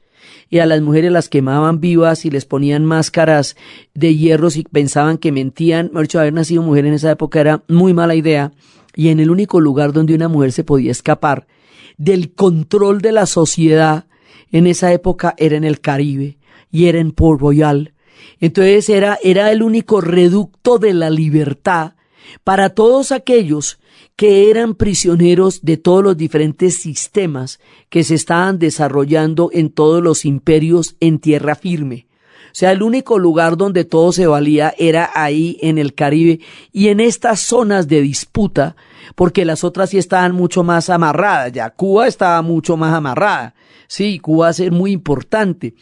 y 0.51 0.59
a 0.59 0.67
las 0.67 0.81
mujeres 0.81 1.13
las 1.13 1.29
quemaban 1.29 1.81
vivas 1.81 2.25
y 2.25 2.31
les 2.31 2.45
ponían 2.45 2.85
máscaras 2.85 3.57
de 3.95 4.17
hierros 4.17 4.57
y 4.57 4.65
pensaban 4.65 5.19
que 5.19 5.33
mentían. 5.33 5.91
Hecho, 5.97 6.21
haber 6.21 6.33
nacido 6.33 6.63
mujer 6.63 6.87
en 6.87 6.95
esa 6.95 7.11
época 7.11 7.41
era 7.41 7.63
muy 7.69 7.95
mala 7.95 8.15
idea 8.15 8.53
y 8.95 9.09
en 9.09 9.21
el 9.21 9.31
único 9.31 9.61
lugar 9.61 9.93
donde 9.93 10.15
una 10.15 10.29
mujer 10.29 10.53
se 10.53 10.65
podía 10.65 10.93
escapar 10.93 11.47
del 11.97 12.33
control 12.35 13.01
de 13.01 13.13
la 13.13 13.27
sociedad 13.27 14.07
en 14.51 14.67
esa 14.67 14.93
época 14.93 15.35
era 15.37 15.57
en 15.57 15.65
el 15.65 15.81
Caribe 15.81 16.39
y 16.71 16.87
era 16.87 16.99
en 16.99 17.13
Port 17.13 17.41
Royal. 17.41 17.95
Entonces 18.41 18.89
era, 18.89 19.19
era 19.23 19.51
el 19.51 19.63
único 19.63 20.01
reducto 20.01 20.79
de 20.79 20.95
la 20.95 21.11
libertad 21.11 21.95
para 22.43 22.71
todos 22.71 23.13
aquellos 23.13 23.79
que 24.17 24.51
eran 24.51 24.75
prisioneros 24.75 25.63
de 25.63 25.77
todos 25.77 26.03
los 26.03 26.17
diferentes 26.17 26.77
sistemas 26.77 27.59
que 27.89 28.05
se 28.05 28.15
estaban 28.15 28.59
desarrollando 28.59 29.51
en 29.53 29.71
todos 29.71 30.03
los 30.03 30.25
imperios 30.25 30.97
en 31.01 31.19
tierra 31.19 31.55
firme. 31.55 32.07
Sea, 32.55 32.71
el 32.71 32.85
único 32.85 33.19
lugar 33.19 33.57
donde 33.57 33.85
todo 33.85 34.13
se 34.13 34.29
valía 34.29 34.73
era 34.79 35.11
ahí 35.13 35.59
en 35.61 35.77
el 35.77 35.93
Caribe 35.93 36.39
y 36.73 36.87
en 36.87 37.01
estas 37.01 37.41
zonas 37.41 37.89
de 37.89 38.01
disputa, 38.01 38.77
porque 39.17 39.45
las 39.45 39.65
otras 39.65 39.91
sí 39.91 39.99
estaban 39.99 40.37
mucho 40.37 40.63
más 40.63 40.89
amarradas, 40.89 41.51
ya 41.51 41.71
Cuba 41.71 42.07
estaba 42.07 42.41
mucho 42.43 42.77
más 42.77 42.95
amarrada. 42.95 43.57
Sí, 43.89 44.21
Cuba 44.21 44.53
ser 44.53 44.71
muy 44.71 44.93
importante 44.93 45.75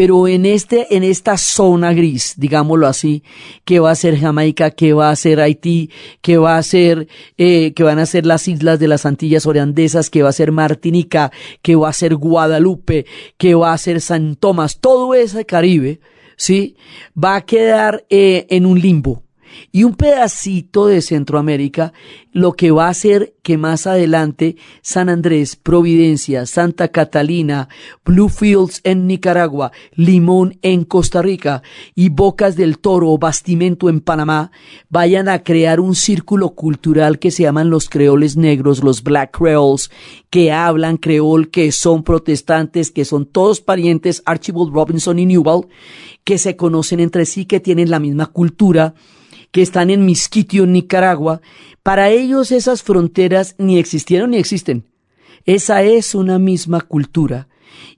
pero 0.00 0.26
en 0.28 0.46
este, 0.46 0.96
en 0.96 1.04
esta 1.04 1.36
zona 1.36 1.92
gris, 1.92 2.32
digámoslo 2.38 2.86
así, 2.86 3.22
que 3.66 3.80
va 3.80 3.90
a 3.90 3.94
ser 3.94 4.18
Jamaica, 4.18 4.70
que 4.70 4.94
va 4.94 5.10
a 5.10 5.16
ser 5.16 5.40
Haití, 5.40 5.90
que 6.22 6.38
va 6.38 6.56
a 6.56 6.62
ser, 6.62 7.06
eh, 7.36 7.74
que 7.74 7.82
van 7.82 7.98
a 7.98 8.06
ser 8.06 8.24
las 8.24 8.48
islas 8.48 8.78
de 8.78 8.88
las 8.88 9.04
Antillas 9.04 9.44
Oriandesas, 9.44 10.08
que 10.08 10.22
va 10.22 10.30
a 10.30 10.32
ser 10.32 10.52
Martinica, 10.52 11.30
que 11.60 11.76
va 11.76 11.90
a 11.90 11.92
ser 11.92 12.14
Guadalupe, 12.14 13.04
que 13.36 13.54
va 13.54 13.74
a 13.74 13.78
ser 13.78 14.00
San 14.00 14.36
Tomás, 14.36 14.78
todo 14.78 15.14
ese 15.14 15.44
Caribe, 15.44 16.00
sí, 16.40 16.76
va 17.14 17.36
a 17.36 17.44
quedar 17.44 18.06
eh, 18.08 18.46
en 18.48 18.64
un 18.64 18.80
limbo 18.80 19.22
y 19.72 19.84
un 19.84 19.94
pedacito 19.94 20.86
de 20.86 21.02
Centroamérica, 21.02 21.92
lo 22.32 22.52
que 22.52 22.70
va 22.70 22.86
a 22.86 22.90
hacer 22.90 23.34
que 23.42 23.58
más 23.58 23.86
adelante 23.86 24.56
San 24.82 25.08
Andrés, 25.08 25.56
Providencia, 25.56 26.46
Santa 26.46 26.88
Catalina, 26.88 27.68
Bluefields 28.04 28.80
en 28.84 29.06
Nicaragua, 29.06 29.72
Limón 29.94 30.58
en 30.62 30.84
Costa 30.84 31.22
Rica 31.22 31.62
y 31.94 32.08
Bocas 32.08 32.56
del 32.56 32.78
Toro 32.78 33.10
o 33.10 33.18
Bastimento 33.18 33.88
en 33.88 34.00
Panamá 34.00 34.52
vayan 34.88 35.28
a 35.28 35.42
crear 35.42 35.80
un 35.80 35.94
círculo 35.94 36.50
cultural 36.50 37.18
que 37.18 37.30
se 37.30 37.44
llaman 37.44 37.70
los 37.70 37.88
creoles 37.88 38.36
negros, 38.36 38.84
los 38.84 39.02
Black 39.02 39.36
Creoles, 39.36 39.90
que 40.30 40.52
hablan 40.52 40.96
creol, 40.96 41.50
que 41.50 41.72
son 41.72 42.02
protestantes, 42.04 42.90
que 42.90 43.04
son 43.04 43.26
todos 43.26 43.60
parientes 43.60 44.22
Archibald 44.26 44.72
Robinson 44.72 45.18
y 45.18 45.26
Newell, 45.26 45.66
que 46.24 46.38
se 46.38 46.56
conocen 46.56 47.00
entre 47.00 47.26
sí, 47.26 47.44
que 47.46 47.60
tienen 47.60 47.90
la 47.90 47.98
misma 47.98 48.26
cultura, 48.26 48.94
que 49.52 49.62
están 49.62 49.90
en 49.90 50.04
Misquitio, 50.04 50.66
Nicaragua, 50.66 51.40
para 51.82 52.10
ellos 52.10 52.52
esas 52.52 52.82
fronteras 52.82 53.54
ni 53.58 53.78
existieron 53.78 54.30
ni 54.30 54.38
existen. 54.38 54.84
Esa 55.46 55.82
es 55.82 56.14
una 56.14 56.38
misma 56.38 56.80
cultura. 56.80 57.48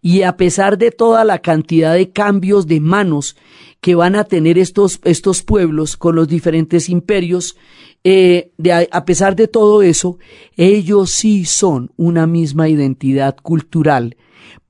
Y 0.00 0.22
a 0.22 0.36
pesar 0.36 0.78
de 0.78 0.90
toda 0.90 1.24
la 1.24 1.40
cantidad 1.40 1.94
de 1.94 2.10
cambios 2.10 2.66
de 2.66 2.80
manos 2.80 3.36
que 3.80 3.94
van 3.94 4.14
a 4.14 4.24
tener 4.24 4.58
estos, 4.58 5.00
estos 5.04 5.42
pueblos 5.42 5.96
con 5.96 6.14
los 6.14 6.28
diferentes 6.28 6.88
imperios, 6.88 7.56
eh, 8.04 8.52
a 8.90 9.04
pesar 9.04 9.34
de 9.34 9.48
todo 9.48 9.82
eso, 9.82 10.18
ellos 10.56 11.10
sí 11.10 11.44
son 11.44 11.90
una 11.96 12.26
misma 12.26 12.68
identidad 12.68 13.36
cultural 13.42 14.16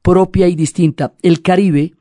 propia 0.03 0.49
y 0.49 0.57
distinta. 0.57 1.15
El 1.23 1.43
Caribe 1.43 1.95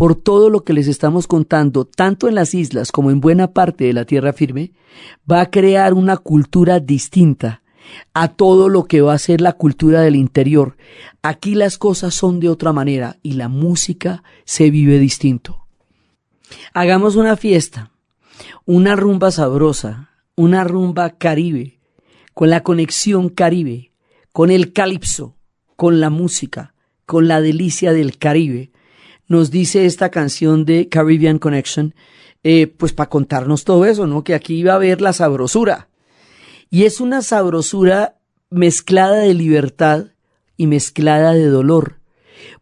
por 0.00 0.14
todo 0.14 0.48
lo 0.48 0.64
que 0.64 0.72
les 0.72 0.88
estamos 0.88 1.26
contando, 1.26 1.84
tanto 1.84 2.26
en 2.26 2.34
las 2.34 2.54
islas 2.54 2.90
como 2.90 3.10
en 3.10 3.20
buena 3.20 3.52
parte 3.52 3.84
de 3.84 3.92
la 3.92 4.06
tierra 4.06 4.32
firme, 4.32 4.72
va 5.30 5.42
a 5.42 5.50
crear 5.50 5.92
una 5.92 6.16
cultura 6.16 6.80
distinta 6.80 7.62
a 8.14 8.28
todo 8.28 8.70
lo 8.70 8.84
que 8.84 9.02
va 9.02 9.12
a 9.12 9.18
ser 9.18 9.42
la 9.42 9.52
cultura 9.52 10.00
del 10.00 10.16
interior. 10.16 10.78
Aquí 11.20 11.54
las 11.54 11.76
cosas 11.76 12.14
son 12.14 12.40
de 12.40 12.48
otra 12.48 12.72
manera 12.72 13.18
y 13.22 13.34
la 13.34 13.48
música 13.48 14.22
se 14.46 14.70
vive 14.70 14.98
distinto. 14.98 15.66
Hagamos 16.72 17.16
una 17.16 17.36
fiesta, 17.36 17.90
una 18.64 18.96
rumba 18.96 19.30
sabrosa, 19.30 20.12
una 20.34 20.64
rumba 20.64 21.10
caribe, 21.10 21.78
con 22.32 22.48
la 22.48 22.62
conexión 22.62 23.28
caribe, 23.28 23.92
con 24.32 24.50
el 24.50 24.72
calipso, 24.72 25.36
con 25.76 26.00
la 26.00 26.08
música, 26.08 26.72
con 27.04 27.28
la 27.28 27.42
delicia 27.42 27.92
del 27.92 28.16
Caribe, 28.16 28.69
nos 29.30 29.52
dice 29.52 29.86
esta 29.86 30.10
canción 30.10 30.64
de 30.64 30.88
Caribbean 30.88 31.38
Connection, 31.38 31.94
eh, 32.42 32.66
pues 32.66 32.92
para 32.92 33.08
contarnos 33.08 33.62
todo 33.62 33.84
eso, 33.86 34.08
¿no? 34.08 34.24
Que 34.24 34.34
aquí 34.34 34.56
iba 34.56 34.72
a 34.72 34.74
haber 34.74 35.00
la 35.00 35.12
sabrosura. 35.12 35.88
Y 36.68 36.82
es 36.82 37.00
una 37.00 37.22
sabrosura 37.22 38.16
mezclada 38.50 39.20
de 39.20 39.32
libertad 39.32 40.06
y 40.56 40.66
mezclada 40.66 41.32
de 41.32 41.46
dolor, 41.46 42.00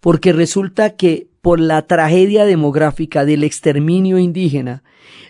porque 0.00 0.34
resulta 0.34 0.94
que 0.94 1.28
por 1.40 1.58
la 1.58 1.86
tragedia 1.86 2.44
demográfica 2.44 3.24
del 3.24 3.44
exterminio 3.44 4.18
indígena 4.18 4.82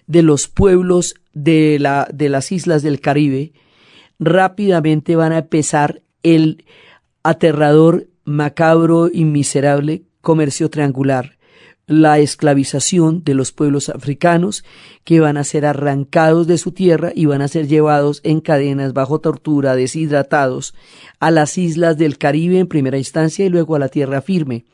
de 0.08 0.24
los 0.24 0.48
pueblos 0.48 1.14
de, 1.34 1.78
la, 1.78 2.08
de 2.12 2.30
las 2.30 2.50
islas 2.50 2.82
del 2.82 3.00
Caribe, 3.00 3.52
rápidamente 4.18 5.14
van 5.14 5.30
a 5.30 5.38
empezar 5.38 6.02
el 6.24 6.64
aterrador, 7.22 8.08
macabro 8.24 9.08
y 9.12 9.24
miserable 9.24 10.02
comercio 10.28 10.68
triangular, 10.68 11.38
la 11.86 12.18
esclavización 12.18 13.24
de 13.24 13.32
los 13.32 13.50
pueblos 13.50 13.88
africanos 13.88 14.62
que 15.02 15.20
van 15.20 15.38
a 15.38 15.42
ser 15.42 15.64
arrancados 15.64 16.46
de 16.46 16.58
su 16.58 16.72
tierra 16.72 17.12
y 17.14 17.24
van 17.24 17.40
a 17.40 17.48
ser 17.48 17.66
llevados 17.66 18.20
en 18.24 18.42
cadenas 18.42 18.92
bajo 18.92 19.20
tortura, 19.20 19.74
deshidratados, 19.74 20.74
a 21.18 21.30
las 21.30 21.56
islas 21.56 21.96
del 21.96 22.18
Caribe 22.18 22.58
en 22.58 22.66
primera 22.66 22.98
instancia 22.98 23.46
y 23.46 23.48
luego 23.48 23.74
a 23.74 23.78
la 23.78 23.88
tierra 23.88 24.20
firme. 24.20 24.66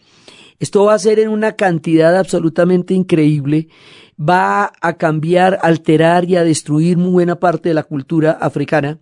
Esto 0.58 0.86
va 0.86 0.94
a 0.94 0.98
ser 0.98 1.20
en 1.20 1.28
una 1.28 1.52
cantidad 1.52 2.16
absolutamente 2.18 2.92
increíble, 2.92 3.68
va 4.18 4.72
a 4.80 4.94
cambiar, 4.94 5.60
alterar 5.62 6.24
y 6.24 6.34
a 6.34 6.42
destruir 6.42 6.96
muy 6.96 7.12
buena 7.12 7.36
parte 7.36 7.68
de 7.68 7.76
la 7.76 7.84
cultura 7.84 8.32
africana 8.32 8.98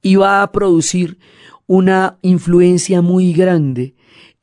y 0.00 0.16
va 0.16 0.40
a 0.40 0.50
producir 0.50 1.18
una 1.66 2.16
influencia 2.22 3.02
muy 3.02 3.34
grande 3.34 3.94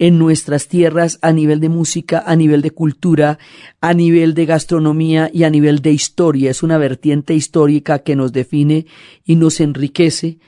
en 0.01 0.17
nuestras 0.17 0.67
tierras 0.67 1.19
a 1.21 1.31
nivel 1.31 1.59
de 1.59 1.69
música, 1.69 2.23
a 2.25 2.35
nivel 2.35 2.63
de 2.63 2.71
cultura, 2.71 3.37
a 3.81 3.93
nivel 3.93 4.33
de 4.33 4.47
gastronomía 4.47 5.29
y 5.31 5.43
a 5.43 5.51
nivel 5.51 5.83
de 5.83 5.91
historia. 5.91 6.49
Es 6.49 6.63
una 6.63 6.79
vertiente 6.79 7.35
histórica 7.35 7.99
que 7.99 8.15
nos 8.15 8.33
define 8.33 8.87
y 9.25 9.35
nos 9.35 9.59
enriquece 9.59 10.39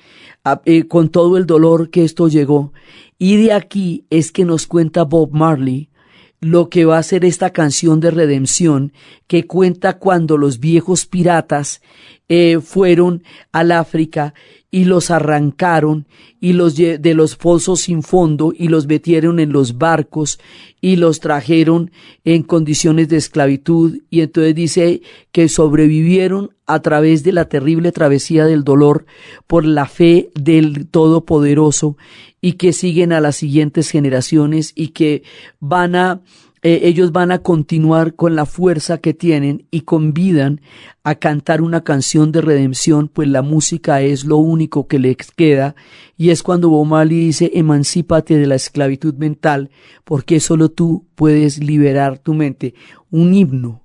eh, 0.65 0.87
con 0.87 1.09
todo 1.09 1.37
el 1.37 1.45
dolor 1.45 1.91
que 1.91 2.03
esto 2.03 2.27
llegó. 2.29 2.73
Y 3.19 3.35
de 3.35 3.53
aquí 3.53 4.07
es 4.09 4.31
que 4.31 4.43
nos 4.43 4.65
cuenta 4.65 5.03
Bob 5.03 5.29
Marley 5.33 5.91
lo 6.39 6.67
que 6.69 6.85
va 6.85 6.97
a 6.97 7.03
ser 7.03 7.23
esta 7.23 7.51
canción 7.51 7.99
de 7.99 8.09
redención 8.09 8.91
que 9.27 9.45
cuenta 9.45 9.99
cuando 9.99 10.35
los 10.35 10.59
viejos 10.59 11.05
piratas 11.05 11.79
eh, 12.27 12.59
fueron 12.59 13.21
al 13.51 13.71
África 13.71 14.33
y 14.73 14.85
los 14.85 15.11
arrancaron 15.11 16.07
y 16.41 16.53
los 16.53 16.75
de 16.75 17.13
los 17.13 17.35
pozos 17.35 17.81
sin 17.81 18.01
fondo 18.01 18.51
y 18.57 18.69
los 18.69 18.87
metieron 18.87 19.39
en 19.39 19.51
los 19.51 19.77
barcos 19.77 20.39
y 20.81 20.95
los 20.95 21.19
trajeron 21.19 21.91
en 22.25 22.41
condiciones 22.41 23.07
de 23.07 23.17
esclavitud. 23.17 23.99
Y 24.09 24.21
entonces 24.21 24.55
dice 24.55 25.03
que 25.31 25.47
sobrevivieron 25.47 26.55
a 26.65 26.81
través 26.81 27.21
de 27.21 27.33
la 27.33 27.45
terrible 27.45 27.91
travesía 27.91 28.47
del 28.47 28.63
dolor 28.63 29.05
por 29.45 29.63
la 29.63 29.85
fe 29.85 30.31
del 30.33 30.87
Todopoderoso 30.87 31.95
y 32.41 32.53
que 32.53 32.73
siguen 32.73 33.13
a 33.13 33.21
las 33.21 33.35
siguientes 33.35 33.91
generaciones 33.91 34.73
y 34.75 34.87
que 34.87 35.21
van 35.59 35.95
a 35.95 36.21
eh, 36.63 36.81
ellos 36.83 37.11
van 37.11 37.31
a 37.31 37.39
continuar 37.39 38.15
con 38.15 38.37
la 38.37 38.45
fuerza 38.45 38.97
que 38.97 39.13
tienen 39.13 39.67
y 39.69 39.81
convidan 39.81 40.61
a 41.03 41.15
cantar 41.15 41.61
una 41.61 41.83
canción 41.83 42.31
de 42.31 42.39
redención, 42.39 43.09
pues 43.09 43.27
la 43.27 43.41
música 43.41 44.01
es 44.01 44.23
lo 44.23 44.37
único 44.37 44.87
que 44.87 44.97
les 44.97 45.29
queda, 45.35 45.75
y 46.17 46.29
es 46.29 46.41
cuando 46.41 46.69
Bob 46.69 47.05
dice, 47.07 47.51
emancípate 47.53 48.37
de 48.37 48.47
la 48.47 48.55
esclavitud 48.55 49.13
mental, 49.15 49.71
porque 50.05 50.39
solo 50.39 50.69
tú 50.69 51.05
puedes 51.15 51.61
liberar 51.61 52.17
tu 52.17 52.33
mente. 52.33 52.75
Un 53.11 53.33
himno 53.33 53.83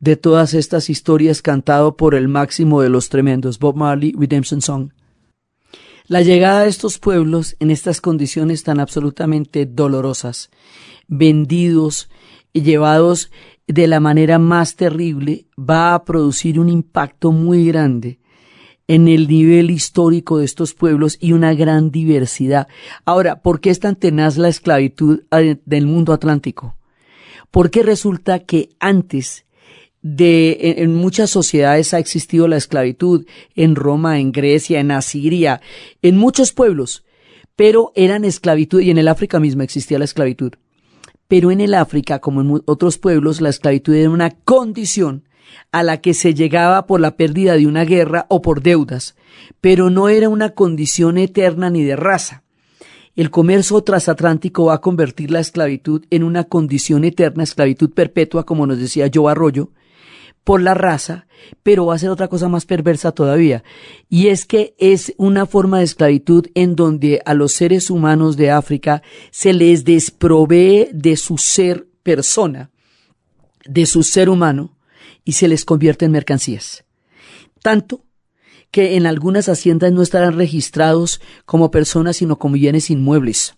de 0.00 0.16
todas 0.16 0.54
estas 0.54 0.90
historias 0.90 1.40
cantado 1.40 1.96
por 1.96 2.16
el 2.16 2.26
máximo 2.26 2.82
de 2.82 2.88
los 2.88 3.10
tremendos, 3.10 3.60
Bob 3.60 3.76
Marley 3.76 4.12
Redemption 4.18 4.60
Song. 4.60 4.90
La 6.08 6.22
llegada 6.22 6.62
de 6.62 6.68
estos 6.68 6.98
pueblos 6.98 7.54
en 7.60 7.70
estas 7.70 8.00
condiciones 8.00 8.64
tan 8.64 8.80
absolutamente 8.80 9.66
dolorosas 9.66 10.50
vendidos 11.08 12.08
llevados 12.52 13.30
de 13.66 13.86
la 13.86 14.00
manera 14.00 14.38
más 14.38 14.76
terrible, 14.76 15.46
va 15.58 15.94
a 15.94 16.04
producir 16.04 16.58
un 16.58 16.68
impacto 16.68 17.32
muy 17.32 17.66
grande 17.66 18.18
en 18.86 19.06
el 19.06 19.28
nivel 19.28 19.70
histórico 19.70 20.38
de 20.38 20.46
estos 20.46 20.72
pueblos 20.72 21.18
y 21.20 21.32
una 21.32 21.52
gran 21.54 21.90
diversidad. 21.90 22.68
Ahora, 23.04 23.42
¿por 23.42 23.60
qué 23.60 23.68
es 23.68 23.80
tan 23.80 23.96
tenaz 23.96 24.38
la 24.38 24.48
esclavitud 24.48 25.24
del 25.66 25.86
mundo 25.86 26.14
atlántico? 26.14 26.76
Porque 27.50 27.82
resulta 27.82 28.40
que 28.40 28.70
antes 28.80 29.44
de 30.00 30.74
en, 30.78 30.94
muchas 30.94 31.28
sociedades 31.28 31.92
ha 31.92 31.98
existido 31.98 32.48
la 32.48 32.56
esclavitud, 32.56 33.26
en 33.54 33.74
Roma, 33.74 34.20
en 34.20 34.32
Grecia, 34.32 34.80
en 34.80 34.90
Asiria, 34.90 35.60
en 36.00 36.16
muchos 36.16 36.52
pueblos, 36.52 37.04
pero 37.56 37.92
eran 37.94 38.24
esclavitud 38.24 38.80
y 38.80 38.90
en 38.90 38.98
el 38.98 39.08
África 39.08 39.38
misma 39.40 39.64
existía 39.64 39.98
la 39.98 40.04
esclavitud. 40.04 40.52
Pero 41.28 41.50
en 41.50 41.60
el 41.60 41.74
África, 41.74 42.18
como 42.18 42.40
en 42.40 42.62
otros 42.66 42.98
pueblos, 42.98 43.40
la 43.40 43.50
esclavitud 43.50 43.94
era 43.94 44.10
una 44.10 44.30
condición 44.30 45.24
a 45.72 45.82
la 45.82 46.00
que 46.00 46.14
se 46.14 46.34
llegaba 46.34 46.86
por 46.86 47.00
la 47.00 47.16
pérdida 47.16 47.54
de 47.54 47.66
una 47.66 47.84
guerra 47.84 48.26
o 48.28 48.40
por 48.42 48.62
deudas, 48.62 49.14
pero 49.60 49.90
no 49.90 50.08
era 50.08 50.28
una 50.28 50.50
condición 50.50 51.18
eterna 51.18 51.70
ni 51.70 51.82
de 51.82 51.96
raza. 51.96 52.44
El 53.14 53.30
comercio 53.30 53.82
transatlántico 53.82 54.66
va 54.66 54.74
a 54.74 54.80
convertir 54.80 55.30
la 55.30 55.40
esclavitud 55.40 56.04
en 56.10 56.22
una 56.22 56.44
condición 56.44 57.04
eterna, 57.04 57.42
esclavitud 57.42 57.90
perpetua, 57.90 58.46
como 58.46 58.66
nos 58.66 58.78
decía 58.78 59.10
Joe 59.12 59.30
Arroyo, 59.30 59.70
por 60.44 60.62
la 60.62 60.74
raza, 60.74 61.26
pero 61.62 61.86
va 61.86 61.94
a 61.94 61.98
ser 61.98 62.10
otra 62.10 62.28
cosa 62.28 62.48
más 62.48 62.66
perversa 62.66 63.12
todavía. 63.12 63.62
Y 64.08 64.28
es 64.28 64.46
que 64.46 64.74
es 64.78 65.14
una 65.18 65.46
forma 65.46 65.78
de 65.78 65.84
esclavitud 65.84 66.46
en 66.54 66.74
donde 66.76 67.20
a 67.24 67.34
los 67.34 67.52
seres 67.52 67.90
humanos 67.90 68.36
de 68.36 68.50
África 68.50 69.02
se 69.30 69.52
les 69.52 69.84
desprovee 69.84 70.90
de 70.92 71.16
su 71.16 71.38
ser 71.38 71.86
persona, 72.02 72.70
de 73.66 73.86
su 73.86 74.02
ser 74.02 74.28
humano, 74.28 74.78
y 75.24 75.32
se 75.32 75.46
les 75.46 75.66
convierte 75.66 76.06
en 76.06 76.12
mercancías. 76.12 76.84
Tanto 77.60 78.06
que 78.70 78.96
en 78.96 79.06
algunas 79.06 79.48
haciendas 79.48 79.92
no 79.92 80.02
estarán 80.02 80.36
registrados 80.36 81.20
como 81.44 81.70
personas 81.70 82.16
sino 82.16 82.38
como 82.38 82.54
bienes 82.54 82.90
inmuebles. 82.90 83.56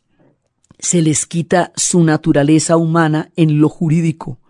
Se 0.79 1.03
les 1.03 1.27
quita 1.27 1.73
su 1.77 2.03
naturaleza 2.03 2.77
humana 2.77 3.31
en 3.37 3.61
lo 3.61 3.69
jurídico. 3.69 4.41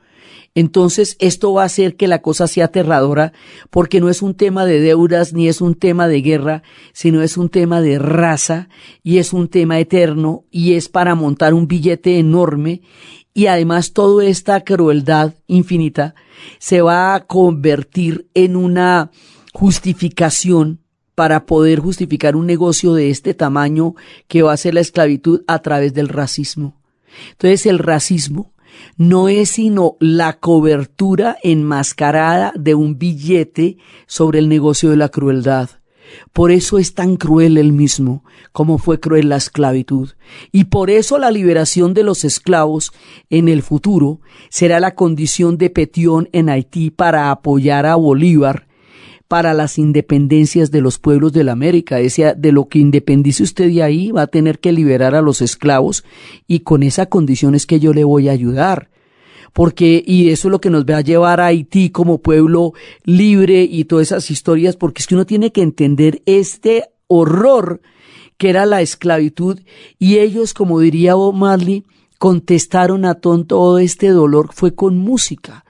Entonces 0.54 1.16
esto 1.20 1.52
va 1.52 1.62
a 1.62 1.66
hacer 1.66 1.96
que 1.96 2.08
la 2.08 2.22
cosa 2.22 2.48
sea 2.48 2.66
aterradora 2.66 3.32
porque 3.70 4.00
no 4.00 4.08
es 4.08 4.20
un 4.20 4.34
tema 4.34 4.66
de 4.66 4.80
deudas 4.80 5.32
ni 5.32 5.46
es 5.46 5.60
un 5.60 5.76
tema 5.76 6.08
de 6.08 6.22
guerra, 6.22 6.62
sino 6.92 7.22
es 7.22 7.36
un 7.36 7.48
tema 7.50 7.80
de 7.80 8.00
raza 8.00 8.68
y 9.04 9.18
es 9.18 9.32
un 9.32 9.48
tema 9.48 9.78
eterno 9.78 10.44
y 10.50 10.74
es 10.74 10.88
para 10.88 11.14
montar 11.14 11.54
un 11.54 11.68
billete 11.68 12.18
enorme 12.18 12.82
y 13.32 13.46
además 13.46 13.92
toda 13.92 14.24
esta 14.24 14.64
crueldad 14.64 15.34
infinita 15.46 16.16
se 16.58 16.82
va 16.82 17.14
a 17.14 17.26
convertir 17.26 18.28
en 18.34 18.56
una 18.56 19.12
justificación 19.52 20.80
para 21.14 21.46
poder 21.46 21.78
justificar 21.78 22.34
un 22.34 22.46
negocio 22.46 22.94
de 22.94 23.10
este 23.10 23.34
tamaño 23.34 23.94
que 24.26 24.42
va 24.42 24.52
a 24.52 24.56
ser 24.56 24.74
la 24.74 24.80
esclavitud 24.80 25.42
a 25.46 25.60
través 25.60 25.94
del 25.94 26.08
racismo. 26.08 26.80
Entonces 27.32 27.66
el 27.66 27.78
racismo 27.78 28.52
no 28.96 29.28
es 29.28 29.50
sino 29.50 29.96
la 30.00 30.35
cobertura 30.38 31.37
enmascarada 31.42 32.52
de 32.56 32.74
un 32.74 32.98
billete 32.98 33.78
sobre 34.06 34.38
el 34.38 34.48
negocio 34.48 34.90
de 34.90 34.96
la 34.96 35.09
crueldad. 35.09 35.70
Por 36.33 36.50
eso 36.50 36.78
es 36.78 36.94
tan 36.94 37.16
cruel 37.16 37.56
el 37.56 37.72
mismo, 37.72 38.24
como 38.52 38.78
fue 38.78 39.00
cruel 39.00 39.28
la 39.28 39.37
esclavitud. 39.37 40.11
Y 40.52 40.64
por 40.64 40.90
eso 40.90 41.18
la 41.18 41.30
liberación 41.30 41.94
de 41.94 42.02
los 42.02 42.24
esclavos 42.24 42.92
en 43.30 43.48
el 43.48 43.62
futuro 43.62 44.20
será 44.48 44.80
la 44.80 44.94
condición 44.94 45.56
de 45.56 45.70
Petión 45.70 46.28
en 46.33 46.48
Haití 46.48 46.90
para 46.90 47.30
apoyar 47.30 47.87
a 47.87 47.94
Bolívar 47.94 48.66
para 49.31 49.55
las 49.55 49.79
independencias 49.79 50.73
de 50.73 50.81
los 50.81 50.99
pueblos 50.99 51.33
de 51.33 51.45
la 51.45 51.53
América. 51.53 51.99
Decía, 51.99 52.35
de 52.35 52.51
lo 52.51 52.66
que 52.66 52.81
independice 52.81 53.45
usted 53.45 53.69
de 53.69 53.85
ahí, 53.85 54.11
va 54.11 54.23
a 54.23 54.27
tener 54.27 54.59
que 54.59 54.73
liberar 54.73 55.14
a 55.14 55.23
los 55.23 55.40
esclavos 55.40 56.03
y 56.49 56.61
con 56.61 56.83
esa 56.83 57.07
condición 57.07 57.55
es 57.55 57.64
que 57.64 57.79
yo 57.79 57.93
le 57.93 58.03
voy 58.03 58.29
a 58.29 58.33
ayudar. 58.33 58.90
Porque, 59.53 60.03
y 60.05 60.31
eso 60.31 60.49
es 60.49 60.51
lo 60.51 60.61
que 60.61 60.69
nos 60.69 60.85
va 60.85 60.97
a 60.97 61.03
llevar 61.03 61.40
a 61.40 61.47
Haití 61.47 61.90
como 61.90 62.19
pueblo 62.19 62.73
libre 63.05 63.62
y 63.62 63.85
todas 63.85 64.09
esas 64.09 64.33
historias, 64.33 64.75
porque 64.75 65.01
es 65.01 65.07
que 65.07 65.14
uno 65.14 65.27
tiene 65.27 65.53
que 65.53 65.62
entender 65.62 66.23
este 66.27 66.87
horror 67.07 67.83
que 68.37 68.51
era 68.51 68.66
la 68.66 68.83
esclavitud 68.83 69.61
y 70.01 70.19
ellos, 70.19 70.55
como 70.55 70.81
diría 70.81 71.14
Bob 71.14 71.37
Marley, 71.37 71.85
contestaron 72.19 73.05
a 73.05 73.14
todo 73.14 73.79
este 73.79 74.09
dolor 74.09 74.51
fue 74.53 74.75
con 74.75 74.99
música. 74.99 75.64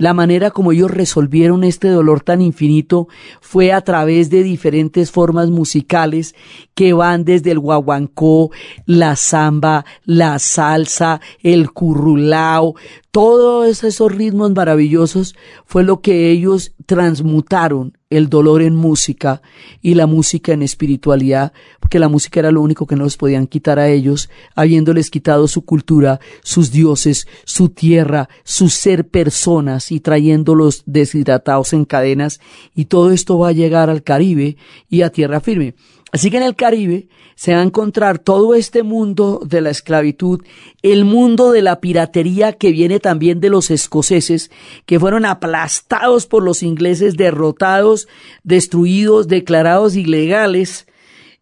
La 0.00 0.14
manera 0.14 0.50
como 0.50 0.72
ellos 0.72 0.90
resolvieron 0.90 1.62
este 1.62 1.88
dolor 1.88 2.22
tan 2.22 2.40
infinito 2.40 3.08
fue 3.42 3.70
a 3.70 3.82
través 3.82 4.30
de 4.30 4.42
diferentes 4.42 5.10
formas 5.10 5.50
musicales 5.50 6.34
que 6.74 6.94
van 6.94 7.26
desde 7.26 7.50
el 7.50 7.58
guaguancó, 7.58 8.50
la 8.86 9.14
samba, 9.14 9.84
la 10.06 10.38
salsa, 10.38 11.20
el 11.42 11.72
currulao, 11.72 12.76
todos 13.10 13.84
esos 13.84 14.10
ritmos 14.10 14.52
maravillosos 14.52 15.36
fue 15.66 15.84
lo 15.84 16.00
que 16.00 16.30
ellos 16.30 16.72
transmutaron 16.86 17.99
el 18.10 18.28
dolor 18.28 18.60
en 18.60 18.74
música 18.74 19.40
y 19.80 19.94
la 19.94 20.06
música 20.06 20.52
en 20.52 20.62
espiritualidad, 20.62 21.52
porque 21.78 22.00
la 22.00 22.08
música 22.08 22.40
era 22.40 22.50
lo 22.50 22.60
único 22.60 22.86
que 22.86 22.96
no 22.96 23.04
les 23.04 23.16
podían 23.16 23.46
quitar 23.46 23.78
a 23.78 23.88
ellos, 23.88 24.28
habiéndoles 24.56 25.10
quitado 25.10 25.46
su 25.46 25.64
cultura, 25.64 26.20
sus 26.42 26.72
dioses, 26.72 27.28
su 27.44 27.68
tierra, 27.68 28.28
su 28.44 28.68
ser 28.68 29.08
personas 29.08 29.92
y 29.92 30.00
trayéndolos 30.00 30.82
deshidratados 30.86 31.72
en 31.72 31.84
cadenas, 31.84 32.40
y 32.74 32.86
todo 32.86 33.12
esto 33.12 33.38
va 33.38 33.48
a 33.48 33.52
llegar 33.52 33.88
al 33.88 34.02
Caribe 34.02 34.56
y 34.88 35.02
a 35.02 35.10
tierra 35.10 35.40
firme. 35.40 35.74
Así 36.12 36.30
que 36.30 36.38
en 36.38 36.42
el 36.42 36.56
Caribe 36.56 37.08
se 37.36 37.54
va 37.54 37.60
a 37.60 37.64
encontrar 37.64 38.18
todo 38.18 38.54
este 38.54 38.82
mundo 38.82 39.40
de 39.44 39.60
la 39.60 39.70
esclavitud, 39.70 40.42
el 40.82 41.04
mundo 41.04 41.52
de 41.52 41.62
la 41.62 41.80
piratería 41.80 42.52
que 42.52 42.72
viene 42.72 43.00
también 43.00 43.40
de 43.40 43.48
los 43.48 43.70
escoceses, 43.70 44.50
que 44.86 44.98
fueron 44.98 45.24
aplastados 45.24 46.26
por 46.26 46.42
los 46.42 46.62
ingleses, 46.62 47.16
derrotados, 47.16 48.08
destruidos, 48.42 49.28
declarados 49.28 49.96
ilegales, 49.96 50.86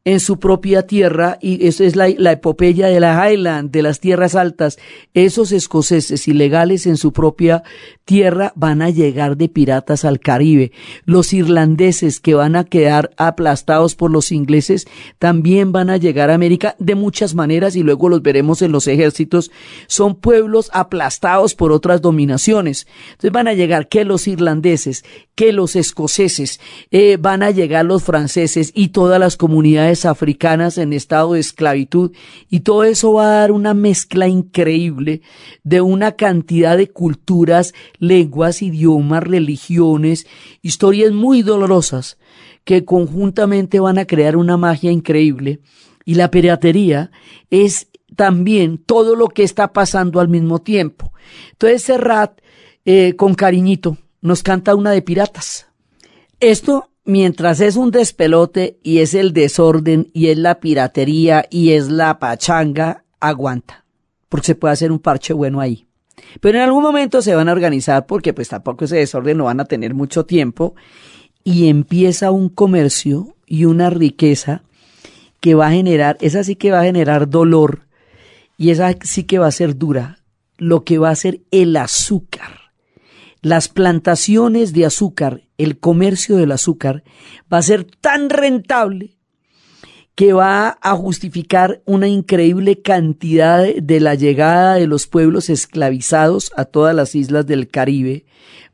en 0.04 0.20
su 0.20 0.38
propia 0.38 0.86
tierra, 0.86 1.38
y 1.40 1.66
eso 1.66 1.84
es 1.84 1.94
la, 1.94 2.08
epopeya 2.08 2.86
de 2.86 2.98
la 2.98 3.30
Highland, 3.30 3.70
de 3.70 3.82
las 3.82 4.00
tierras 4.00 4.34
altas. 4.34 4.78
Esos 5.12 5.52
escoceses 5.52 6.26
ilegales 6.28 6.86
en 6.86 6.96
su 6.96 7.12
propia 7.12 7.62
tierra 8.06 8.52
van 8.56 8.80
a 8.80 8.88
llegar 8.88 9.36
de 9.36 9.50
piratas 9.50 10.06
al 10.06 10.18
Caribe. 10.18 10.72
Los 11.04 11.34
irlandeses 11.34 12.20
que 12.20 12.34
van 12.34 12.56
a 12.56 12.64
quedar 12.64 13.10
aplastados 13.18 13.94
por 13.96 14.10
los 14.10 14.32
ingleses 14.32 14.86
también 15.18 15.72
van 15.72 15.90
a 15.90 15.98
llegar 15.98 16.30
a 16.30 16.34
América 16.34 16.74
de 16.78 16.94
muchas 16.94 17.34
maneras 17.34 17.76
y 17.76 17.82
luego 17.82 18.08
los 18.08 18.22
veremos 18.22 18.62
en 18.62 18.72
los 18.72 18.86
ejércitos. 18.86 19.50
Son 19.88 20.14
pueblos 20.14 20.70
aplastados 20.72 21.54
por 21.54 21.70
otras 21.70 22.00
dominaciones. 22.00 22.86
Entonces 23.10 23.32
van 23.32 23.48
a 23.48 23.52
llegar 23.52 23.88
que 23.88 24.04
los 24.04 24.26
irlandeses, 24.26 25.04
que 25.38 25.52
los 25.52 25.76
escoceses, 25.76 26.58
eh, 26.90 27.16
van 27.16 27.44
a 27.44 27.52
llegar 27.52 27.84
los 27.84 28.02
franceses 28.02 28.72
y 28.74 28.88
todas 28.88 29.20
las 29.20 29.36
comunidades 29.36 30.04
africanas 30.04 30.78
en 30.78 30.92
estado 30.92 31.34
de 31.34 31.38
esclavitud 31.38 32.10
y 32.50 32.60
todo 32.60 32.82
eso 32.82 33.12
va 33.12 33.22
a 33.22 33.34
dar 33.38 33.52
una 33.52 33.72
mezcla 33.72 34.26
increíble 34.26 35.22
de 35.62 35.80
una 35.80 36.16
cantidad 36.16 36.76
de 36.76 36.88
culturas, 36.90 37.72
lenguas, 38.00 38.62
idiomas, 38.62 39.22
religiones, 39.22 40.26
historias 40.60 41.12
muy 41.12 41.42
dolorosas 41.42 42.18
que 42.64 42.84
conjuntamente 42.84 43.78
van 43.78 43.98
a 43.98 44.06
crear 44.06 44.34
una 44.34 44.56
magia 44.56 44.90
increíble 44.90 45.60
y 46.04 46.16
la 46.16 46.32
piratería 46.32 47.12
es 47.48 47.86
también 48.16 48.76
todo 48.76 49.14
lo 49.14 49.28
que 49.28 49.44
está 49.44 49.72
pasando 49.72 50.18
al 50.18 50.26
mismo 50.26 50.58
tiempo. 50.58 51.12
Entonces 51.52 51.82
Serrat, 51.82 52.40
eh, 52.84 53.14
con 53.14 53.34
cariñito, 53.34 53.98
nos 54.28 54.42
canta 54.42 54.74
una 54.74 54.92
de 54.92 55.02
piratas. 55.02 55.66
Esto 56.38 56.90
mientras 57.04 57.60
es 57.60 57.76
un 57.76 57.90
despelote 57.90 58.78
y 58.82 58.98
es 58.98 59.14
el 59.14 59.32
desorden 59.32 60.10
y 60.12 60.28
es 60.28 60.38
la 60.38 60.60
piratería 60.60 61.46
y 61.50 61.72
es 61.72 61.88
la 61.88 62.18
pachanga, 62.18 63.04
aguanta, 63.18 63.84
porque 64.28 64.48
se 64.48 64.54
puede 64.54 64.74
hacer 64.74 64.92
un 64.92 64.98
parche 64.98 65.32
bueno 65.32 65.60
ahí. 65.60 65.88
Pero 66.40 66.58
en 66.58 66.64
algún 66.64 66.82
momento 66.82 67.22
se 67.22 67.34
van 67.34 67.48
a 67.48 67.52
organizar 67.52 68.06
porque 68.06 68.34
pues 68.34 68.48
tampoco 68.48 68.84
ese 68.84 68.96
desorden 68.96 69.38
no 69.38 69.44
van 69.44 69.60
a 69.60 69.64
tener 69.64 69.94
mucho 69.94 70.26
tiempo 70.26 70.74
y 71.42 71.68
empieza 71.68 72.30
un 72.30 72.50
comercio 72.50 73.34
y 73.46 73.64
una 73.64 73.88
riqueza 73.88 74.62
que 75.40 75.54
va 75.54 75.68
a 75.68 75.72
generar, 75.72 76.18
esa 76.20 76.44
sí 76.44 76.56
que 76.56 76.70
va 76.70 76.80
a 76.80 76.84
generar 76.84 77.30
dolor 77.30 77.86
y 78.58 78.70
esa 78.70 78.94
sí 79.02 79.24
que 79.24 79.38
va 79.38 79.46
a 79.46 79.52
ser 79.52 79.78
dura, 79.78 80.18
lo 80.58 80.84
que 80.84 80.98
va 80.98 81.10
a 81.10 81.16
ser 81.16 81.40
el 81.50 81.76
azúcar. 81.76 82.67
Las 83.40 83.68
plantaciones 83.68 84.72
de 84.72 84.84
azúcar 84.86 85.48
el 85.58 85.78
comercio 85.78 86.36
del 86.36 86.52
azúcar 86.52 87.02
va 87.52 87.58
a 87.58 87.62
ser 87.62 87.84
tan 87.84 88.30
rentable 88.30 89.18
que 90.14 90.32
va 90.32 90.78
a 90.80 90.96
justificar 90.96 91.82
una 91.84 92.08
increíble 92.08 92.80
cantidad 92.80 93.64
de 93.74 94.00
la 94.00 94.14
llegada 94.14 94.74
de 94.74 94.88
los 94.88 95.06
pueblos 95.06 95.48
esclavizados 95.50 96.50
a 96.56 96.64
todas 96.64 96.94
las 96.94 97.14
islas 97.14 97.46
del 97.46 97.68
Caribe, 97.68 98.26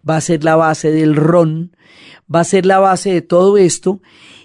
va 0.08 0.16
a 0.16 0.22
ser 0.22 0.42
la 0.42 0.56
base 0.56 0.90
del 0.90 1.16
ron, 1.16 1.76
va 2.34 2.40
a 2.40 2.44
ser 2.44 2.64
la 2.64 2.78
base 2.78 3.12
de 3.12 3.20
todo 3.20 3.58
esto, 3.58 4.00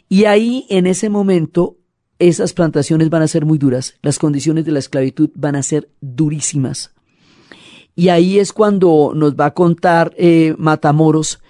y 0.10 0.26
ahí 0.26 0.66
en 0.70 0.88
ese 0.88 1.10
momento 1.10 1.78
esas 2.18 2.52
plantaciones 2.52 3.10
van 3.10 3.22
a 3.22 3.30
ser 3.30 3.46
muy 3.46 3.58
duras, 3.58 3.96
las 4.02 4.20
condiciones 4.20 4.66
de 4.66 4.74
la 4.74 4.80
esclavitud 4.80 5.30
van 5.36 5.56
a 5.56 5.64
ser 5.64 5.90
durísimas. 6.02 6.94
Y 8.00 8.08
ahí 8.08 8.40
es 8.40 8.54
cuando 8.54 9.12
nos 9.14 9.36
va 9.36 9.48
a 9.48 9.54
contar 9.54 10.14
eh, 10.16 10.56
Matamoros 10.58 11.42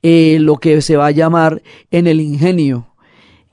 eh, 0.00 0.38
lo 0.40 0.56
que 0.56 0.80
se 0.80 0.96
va 0.96 1.08
a 1.08 1.10
llamar 1.10 1.60
En 1.90 2.06
el 2.06 2.22
Ingenio, 2.22 2.86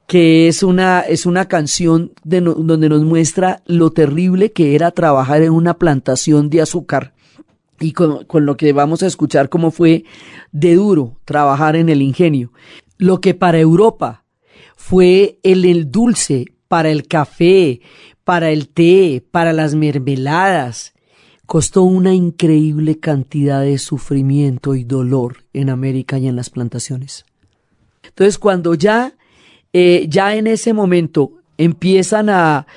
que 0.08 0.48
es 0.48 0.64
una, 0.64 1.02
es 1.02 1.26
una 1.26 1.50
canción 1.50 2.14
donde 2.24 2.88
nos 2.88 3.04
muestra 3.04 3.62
lo 3.66 3.92
terrible 3.92 4.54
que 4.54 4.76
era 4.76 4.92
trabajar 4.92 5.42
en 5.42 5.52
una 5.52 5.74
plantación 5.74 6.50
de 6.50 6.62
azúcar 6.62 7.14
y 7.82 7.92
con, 7.92 8.26
lo 8.32 8.56
que 8.56 8.72
vamos 8.72 9.04
a 9.04 9.08
escuchar 9.08 9.50
cómo 9.50 9.70
fue 9.70 10.06
de 10.54 10.76
duro 10.76 11.18
trabajar 11.26 11.76
en 11.76 11.90
el 11.90 12.02
ingenio. 12.02 12.54
Lo 12.98 13.20
que 13.20 13.34
para 13.34 13.60
Europa 13.60 14.24
fue 14.78 15.38
el 15.44 15.92
dulce, 15.92 16.46
para 16.70 16.92
el 16.92 17.10
café, 17.10 17.82
para 18.24 18.52
el 18.52 18.70
té, 18.70 19.22
para 19.32 19.52
las 19.52 19.76
mermeladas, 19.76 20.94
costó 21.48 21.84
una 21.84 22.14
increíble 22.14 23.00
cantidad 23.00 23.62
de 23.62 23.78
sufrimiento 23.80 24.76
y 24.76 24.84
dolor 24.84 25.46
en 25.54 25.70
América 25.70 26.20
y 26.20 26.28
en 26.28 26.36
las 26.36 26.50
plantaciones. 26.50 27.26
Entonces, 28.04 28.38
cuando 28.38 28.76
ya, 28.76 29.16
eh, 29.74 30.06
ya 30.10 30.36
en 30.36 30.46
ese 30.46 30.74
momento 30.74 31.32
empiezan 31.58 32.30
a, 32.30 32.68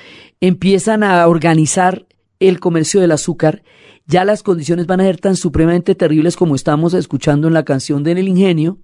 empiezan 0.40 1.02
a 1.02 1.26
organizar 1.26 2.06
el 2.38 2.60
comercio 2.60 3.00
del 3.00 3.10
azúcar, 3.10 3.62
ya 4.06 4.24
las 4.24 4.42
condiciones 4.42 4.86
van 4.86 5.00
a 5.00 5.04
ser 5.04 5.18
tan 5.18 5.36
supremamente 5.36 5.94
terribles 5.96 6.36
como 6.36 6.54
estamos 6.54 6.94
escuchando 6.94 7.48
en 7.48 7.54
la 7.54 7.64
canción 7.64 8.04
de 8.04 8.12
En 8.12 8.18
el 8.18 8.28
Ingenio, 8.28 8.78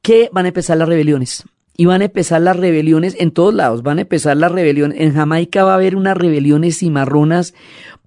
que 0.00 0.30
van 0.32 0.44
a 0.44 0.48
empezar 0.48 0.78
las 0.78 0.88
rebeliones. 0.88 1.44
Y 1.82 1.84
van 1.84 2.00
a 2.00 2.04
empezar 2.04 2.40
las 2.40 2.56
rebeliones 2.56 3.16
en 3.18 3.32
todos 3.32 3.52
lados, 3.52 3.82
van 3.82 3.98
a 3.98 4.02
empezar 4.02 4.36
las 4.36 4.52
rebeliones. 4.52 5.00
En 5.00 5.14
Jamaica 5.14 5.64
va 5.64 5.72
a 5.72 5.74
haber 5.74 5.96
unas 5.96 6.16
rebeliones 6.16 6.78
cimarronas 6.78 7.54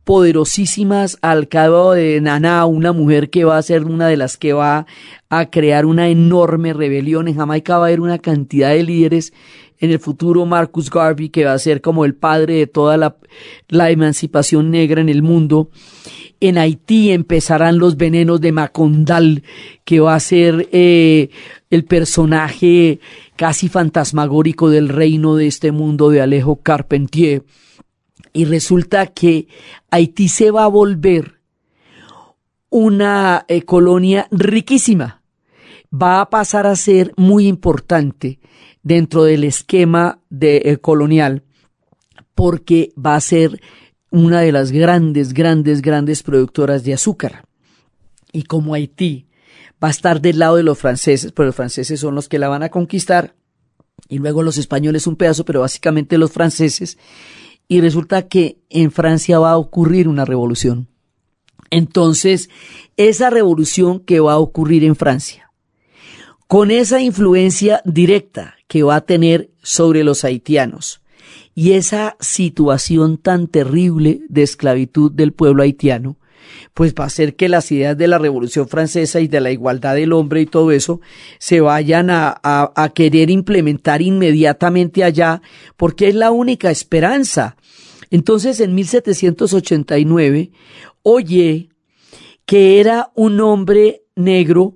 poderosísimas 0.06 1.18
al 1.22 1.50
cabo 1.50 1.92
de 1.92 2.22
Nana, 2.22 2.66
una 2.68 2.94
mujer 2.94 3.30
que 3.30 3.44
va 3.44 3.58
a 3.58 3.62
ser 3.62 3.84
una 3.84 4.08
de 4.08 4.16
las 4.16 4.38
que 4.38 4.54
va 4.54 4.86
a 5.28 5.50
crear 5.50 5.86
una 5.86 6.08
enorme 6.08 6.72
rebelión. 6.72 7.28
En 7.28 7.36
Jamaica 7.36 7.78
va 7.78 7.84
a 7.84 7.88
haber 7.88 8.00
una 8.00 8.18
cantidad 8.18 8.70
de 8.70 8.84
líderes. 8.84 9.34
En 9.80 9.92
el 9.92 10.00
futuro, 10.00 10.46
Marcus 10.46 10.90
Garvey, 10.90 11.30
que 11.30 11.46
va 11.46 11.54
a 11.54 11.60
ser 11.60 11.82
como 11.82 12.06
el 12.06 12.16
padre 12.16 12.56
de 12.56 12.68
toda 12.68 12.98
la, 12.98 13.90
emancipación 13.90 14.72
negra 14.72 15.02
en 15.02 15.10
el 15.10 15.22
mundo. 15.22 15.70
En 16.40 16.58
Haití 16.58 17.12
empezarán 17.12 17.78
los 17.78 17.98
venenos 17.98 18.42
de 18.42 18.52
Macondal, 18.52 19.44
que 19.84 20.00
va 20.00 20.16
a 20.16 20.20
ser 20.20 20.70
eh, 20.72 21.30
el 21.70 21.86
personaje 21.86 23.00
casi 23.36 23.70
fantasmagórico 23.70 24.70
del 24.70 24.90
reino 24.90 25.36
de 25.36 25.48
este 25.48 25.72
mundo 25.72 26.10
de 26.10 26.22
Alejo 26.22 26.58
Carpentier 26.58 27.44
y 28.36 28.46
resulta 28.46 29.08
que 29.08 29.48
Haití 29.90 30.28
se 30.28 30.52
va 30.52 30.66
a 30.66 30.68
volver 30.68 31.40
una 32.70 33.46
eh, 33.48 33.62
colonia 33.64 34.28
riquísima. 34.30 35.22
Va 35.92 36.20
a 36.20 36.30
pasar 36.30 36.68
a 36.68 36.76
ser 36.76 37.14
muy 37.16 37.48
importante 37.48 38.40
dentro 38.86 39.24
del 39.24 39.44
esquema 39.44 40.20
de, 40.30 40.62
eh, 40.64 40.78
colonial 40.78 41.44
porque 42.36 42.94
va 42.96 43.16
a 43.16 43.22
ser 43.22 43.60
una 44.12 44.42
de 44.42 44.52
las 44.52 44.72
grandes, 44.72 45.34
grandes, 45.34 45.82
grandes 45.82 46.22
productoras 46.22 46.84
de 46.84 46.94
azúcar. 46.94 47.46
Y 48.32 48.44
como 48.44 48.76
Haití 48.76 49.28
va 49.84 49.88
a 49.88 49.92
estar 49.92 50.22
del 50.22 50.38
lado 50.38 50.58
de 50.58 50.64
los 50.64 50.78
franceses, 50.78 51.32
pero 51.32 51.48
los 51.48 51.56
franceses 51.56 52.00
son 52.00 52.14
los 52.14 52.30
que 52.30 52.38
la 52.38 52.48
van 52.48 52.62
a 52.62 52.70
conquistar, 52.70 53.36
y 54.08 54.20
luego 54.20 54.44
los 54.44 54.58
españoles 54.58 55.08
un 55.08 55.16
pedazo, 55.16 55.46
pero 55.46 55.62
básicamente 55.62 56.20
los 56.20 56.32
franceses, 56.32 57.00
y 57.68 57.82
resulta 57.82 58.28
que 58.28 58.60
en 58.70 58.92
Francia 58.92 59.40
va 59.40 59.52
a 59.52 59.58
ocurrir 59.58 60.08
una 60.08 60.26
revolución. 60.26 60.90
Entonces, 61.72 62.50
esa 62.98 63.32
revolución 63.32 64.00
que 64.00 64.20
va 64.20 64.34
a 64.34 64.38
ocurrir 64.38 64.84
en 64.84 64.96
Francia, 64.96 65.45
con 66.48 66.72
esa 66.72 67.02
influencia 67.02 67.82
directa 67.86 68.56
que 68.68 68.84
va 68.84 68.98
a 68.98 69.06
tener 69.06 69.50
sobre 69.62 70.04
los 70.04 70.24
haitianos 70.24 71.02
y 71.56 71.72
esa 71.72 72.18
situación 72.20 73.18
tan 73.18 73.48
terrible 73.48 74.22
de 74.30 74.44
esclavitud 74.44 75.12
del 75.12 75.32
pueblo 75.32 75.64
haitiano, 75.64 76.18
pues 76.74 76.94
va 76.94 77.06
a 77.06 77.08
hacer 77.08 77.36
que 77.36 77.50
las 77.50 77.72
ideas 77.72 77.98
de 77.98 78.08
la 78.08 78.18
Revolución 78.18 78.68
Francesa 78.68 79.22
y 79.22 79.28
de 79.28 79.42
la 79.42 79.52
igualdad 79.52 79.96
del 79.96 80.14
hombre 80.14 80.42
y 80.42 80.46
todo 80.46 80.72
eso 80.72 81.00
se 81.40 81.62
vayan 81.62 82.10
a, 82.10 82.92
querer 82.94 83.30
implementar 83.30 84.02
inmediatamente 84.02 85.04
allá, 85.04 85.42
porque 85.78 86.10
es 86.10 86.16
la 86.16 86.32
única 86.32 86.70
esperanza. 86.70 87.56
Entonces, 88.12 88.60
en 88.60 88.76
1789, 88.76 90.52
oye 91.02 91.70
que 92.46 92.80
era 92.80 93.12
un 93.16 93.40
hombre 93.40 94.04
negro, 94.16 94.76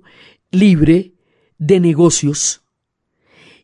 libre, 0.50 1.12
de 1.60 1.78
negocios, 1.78 2.62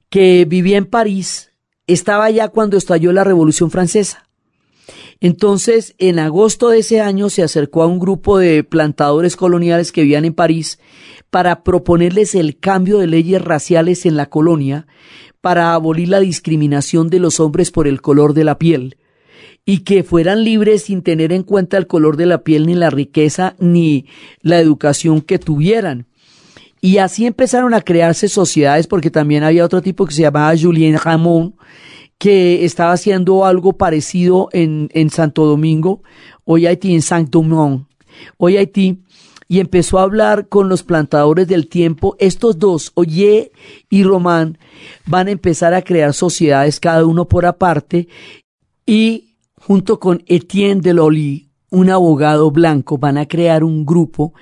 que 0.09 0.45
vivía 0.45 0.79
en 0.79 0.87
París, 0.87 1.51
estaba 1.89 2.27
allá 2.27 2.49
cuando 2.49 2.77
estalló 2.77 3.13
la 3.13 3.25
Revolución 3.25 3.73
Francesa. 3.73 4.29
Entonces, 5.21 5.95
en 5.99 6.19
agosto 6.19 6.69
de 6.69 6.81
ese 6.81 7.01
año 7.01 7.31
se 7.31 7.43
acercó 7.43 7.83
a 7.83 7.87
un 7.87 7.99
grupo 7.99 8.39
de 8.39 8.63
plantadores 8.63 9.35
coloniales 9.35 9.91
que 9.91 10.03
vivían 10.03 10.27
en 10.27 10.35
París 10.35 10.79
para 11.31 11.65
proponerles 11.65 12.35
el 12.35 12.59
cambio 12.59 12.99
de 12.99 13.07
leyes 13.07 13.43
raciales 13.43 14.05
en 14.07 14.17
la 14.17 14.27
colonia 14.27 14.87
para 15.41 15.73
abolir 15.73 16.09
la 16.09 16.21
discriminación 16.21 17.09
de 17.09 17.19
los 17.19 17.41
hombres 17.41 17.71
por 17.71 17.89
el 17.89 18.03
color 18.03 18.35
de 18.35 18.45
la 18.45 18.59
piel 18.59 18.99
y 19.65 19.79
que 19.79 20.05
fueran 20.05 20.45
libres 20.45 20.85
sin 20.85 21.03
tener 21.03 21.33
en 21.33 21.43
cuenta 21.43 21.79
el 21.79 21.87
color 21.87 22.17
de 22.17 22.27
la 22.27 22.45
piel 22.45 22.67
ni 22.67 22.75
la 22.75 22.91
riqueza 22.91 23.57
ni 23.59 24.07
la 24.43 24.61
educación 24.61 25.23
que 25.23 25.39
tuvieran. 25.39 26.07
Y 26.81 26.99
así 26.99 27.27
empezaron 27.27 27.75
a 27.75 27.81
crearse 27.81 28.29
sociedades 28.29 28.87
porque 28.87 29.11
también 29.11 29.43
había 29.43 29.65
otro 29.65 29.83
tipo 29.83 30.07
que 30.07 30.15
se 30.15 30.23
llamaba 30.23 30.57
Julien 30.57 30.99
Ramón, 30.99 31.55
que 32.19 32.65
estaba 32.65 32.93
haciendo 32.93 33.45
algo 33.45 33.75
parecido 33.75 34.49
en, 34.53 34.89
en 34.93 35.11
Santo 35.11 35.45
Domingo, 35.45 36.03
hoy 36.45 36.67
Haití, 36.67 36.95
en 36.95 37.03
Saint 37.03 37.31
Domingue, 37.31 37.85
hoy 38.39 38.57
Haití, 38.57 39.03
y 39.49 39.61
empezó 39.61 39.99
a 39.99 40.03
hablar 40.03 40.49
con 40.49 40.69
los 40.69 40.83
plantadores 40.83 41.47
del 41.47 41.69
tiempo. 41.69 42.17
Estos 42.19 42.59
dos, 42.59 42.91
Oye 42.95 43.53
y 43.91 44.03
Román, 44.03 44.59
van 45.07 45.29
a 45.29 45.33
empezar 45.33 45.75
a 45.75 45.83
crear 45.83 46.15
sociedades, 46.15 46.81
cada 46.81 47.05
uno 47.05 47.29
por 47.29 47.47
aparte, 47.47 48.09
y 48.85 49.37
junto 49.57 50.01
con 50.01 50.23
Etienne 50.27 50.81
Deloli, 50.81 51.46
un 51.71 51.91
abogado 51.91 52.51
blanco, 52.51 52.99
van 52.99 53.19
a 53.19 53.27
crear 53.27 53.65
un 53.65 53.85
grupo 53.85 54.33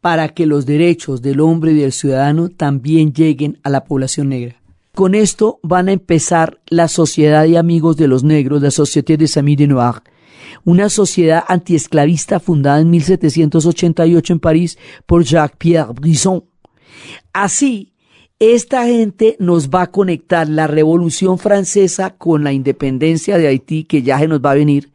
para 0.00 0.28
que 0.28 0.46
los 0.46 0.66
derechos 0.66 1.22
del 1.22 1.40
hombre 1.40 1.72
y 1.72 1.76
del 1.76 1.92
ciudadano 1.92 2.48
también 2.48 3.12
lleguen 3.12 3.58
a 3.62 3.70
la 3.70 3.84
población 3.84 4.30
negra. 4.30 4.56
Con 4.94 5.14
esto 5.14 5.60
van 5.62 5.88
a 5.88 5.92
empezar 5.92 6.60
la 6.68 6.88
Sociedad 6.88 7.44
de 7.44 7.58
Amigos 7.58 7.96
de 7.96 8.08
los 8.08 8.24
Negros, 8.24 8.62
la 8.62 8.70
Société 8.70 9.16
des 9.16 9.36
Amis 9.36 9.58
de 9.58 9.66
Noir, 9.66 10.02
una 10.64 10.88
sociedad 10.88 11.44
antiesclavista 11.46 12.40
fundada 12.40 12.80
en 12.80 12.90
1788 12.90 14.32
en 14.32 14.40
París 14.40 14.78
por 15.06 15.24
Jacques-Pierre 15.24 15.92
Brisson. 15.92 16.44
Así, 17.32 17.92
esta 18.38 18.86
gente 18.86 19.36
nos 19.38 19.68
va 19.68 19.82
a 19.82 19.90
conectar 19.90 20.48
la 20.48 20.66
Revolución 20.66 21.38
Francesa 21.38 22.16
con 22.16 22.42
la 22.42 22.52
independencia 22.52 23.38
de 23.38 23.46
Haití, 23.48 23.84
que 23.84 24.02
ya 24.02 24.18
se 24.18 24.28
nos 24.28 24.40
va 24.40 24.52
a 24.52 24.54
venir, 24.54 24.90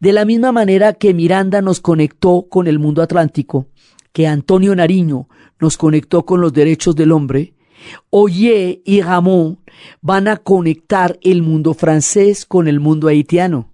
de 0.00 0.12
la 0.12 0.24
misma 0.24 0.52
manera 0.52 0.92
que 0.92 1.14
Miranda 1.14 1.62
nos 1.62 1.80
conectó 1.80 2.46
con 2.48 2.66
el 2.66 2.78
mundo 2.78 3.02
atlántico, 3.02 3.66
que 4.12 4.26
Antonio 4.26 4.74
Nariño 4.74 5.28
nos 5.60 5.76
conectó 5.76 6.24
con 6.24 6.40
los 6.40 6.52
derechos 6.52 6.94
del 6.96 7.12
hombre, 7.12 7.54
Oye 8.10 8.82
y 8.84 9.02
Ramón 9.02 9.60
van 10.00 10.28
a 10.28 10.36
conectar 10.36 11.18
el 11.22 11.42
mundo 11.42 11.74
francés 11.74 12.44
con 12.44 12.68
el 12.68 12.80
mundo 12.80 13.08
haitiano. 13.08 13.72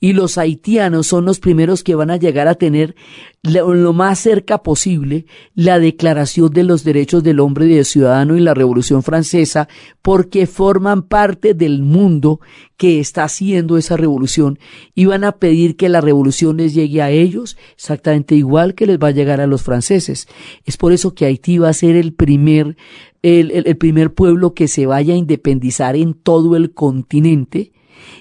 Y 0.00 0.12
los 0.12 0.38
haitianos 0.38 1.06
son 1.06 1.24
los 1.24 1.40
primeros 1.40 1.82
que 1.82 1.94
van 1.94 2.10
a 2.10 2.16
llegar 2.16 2.48
a 2.48 2.54
tener 2.54 2.94
lo 3.42 3.92
más 3.92 4.18
cerca 4.18 4.62
posible 4.62 5.26
la 5.54 5.78
Declaración 5.78 6.50
de 6.52 6.64
los 6.64 6.84
Derechos 6.84 7.22
del 7.22 7.40
Hombre 7.40 7.66
y 7.66 7.74
del 7.74 7.84
Ciudadano 7.84 8.36
y 8.36 8.40
la 8.40 8.54
Revolución 8.54 9.02
Francesa, 9.02 9.68
porque 10.02 10.46
forman 10.46 11.02
parte 11.02 11.54
del 11.54 11.82
mundo 11.82 12.40
que 12.76 13.00
está 13.00 13.24
haciendo 13.24 13.76
esa 13.76 13.96
revolución 13.96 14.58
y 14.94 15.06
van 15.06 15.24
a 15.24 15.32
pedir 15.32 15.76
que 15.76 15.88
la 15.88 16.00
revolución 16.00 16.58
les 16.58 16.74
llegue 16.74 17.02
a 17.02 17.10
ellos 17.10 17.56
exactamente 17.74 18.34
igual 18.34 18.74
que 18.74 18.86
les 18.86 18.98
va 18.98 19.08
a 19.08 19.12
llegar 19.12 19.40
a 19.40 19.46
los 19.46 19.62
franceses. 19.62 20.28
Es 20.64 20.76
por 20.76 20.92
eso 20.92 21.14
que 21.14 21.26
Haití 21.26 21.58
va 21.58 21.68
a 21.68 21.74
ser 21.74 21.96
el 21.96 22.12
primer 22.12 22.76
el, 23.22 23.50
el, 23.50 23.76
primer 23.76 24.14
pueblo 24.14 24.54
que 24.54 24.68
se 24.68 24.86
vaya 24.86 25.14
a 25.14 25.16
independizar 25.16 25.96
en 25.96 26.14
todo 26.14 26.54
el 26.54 26.72
continente 26.72 27.72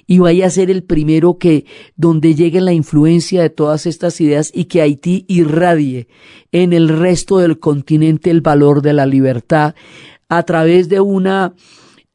y 0.05 0.19
vaya 0.19 0.47
a 0.47 0.49
ser 0.49 0.69
el 0.69 0.83
primero 0.83 1.37
que 1.37 1.65
donde 1.95 2.35
llegue 2.35 2.61
la 2.61 2.73
influencia 2.73 3.41
de 3.41 3.49
todas 3.49 3.85
estas 3.85 4.19
ideas 4.21 4.51
y 4.53 4.65
que 4.65 4.81
Haití 4.81 5.25
irradie 5.27 6.07
en 6.51 6.73
el 6.73 6.89
resto 6.89 7.39
del 7.39 7.59
continente 7.59 8.29
el 8.29 8.41
valor 8.41 8.81
de 8.81 8.93
la 8.93 9.05
libertad 9.05 9.75
a 10.29 10.43
través 10.43 10.89
de 10.89 10.99
una 10.99 11.53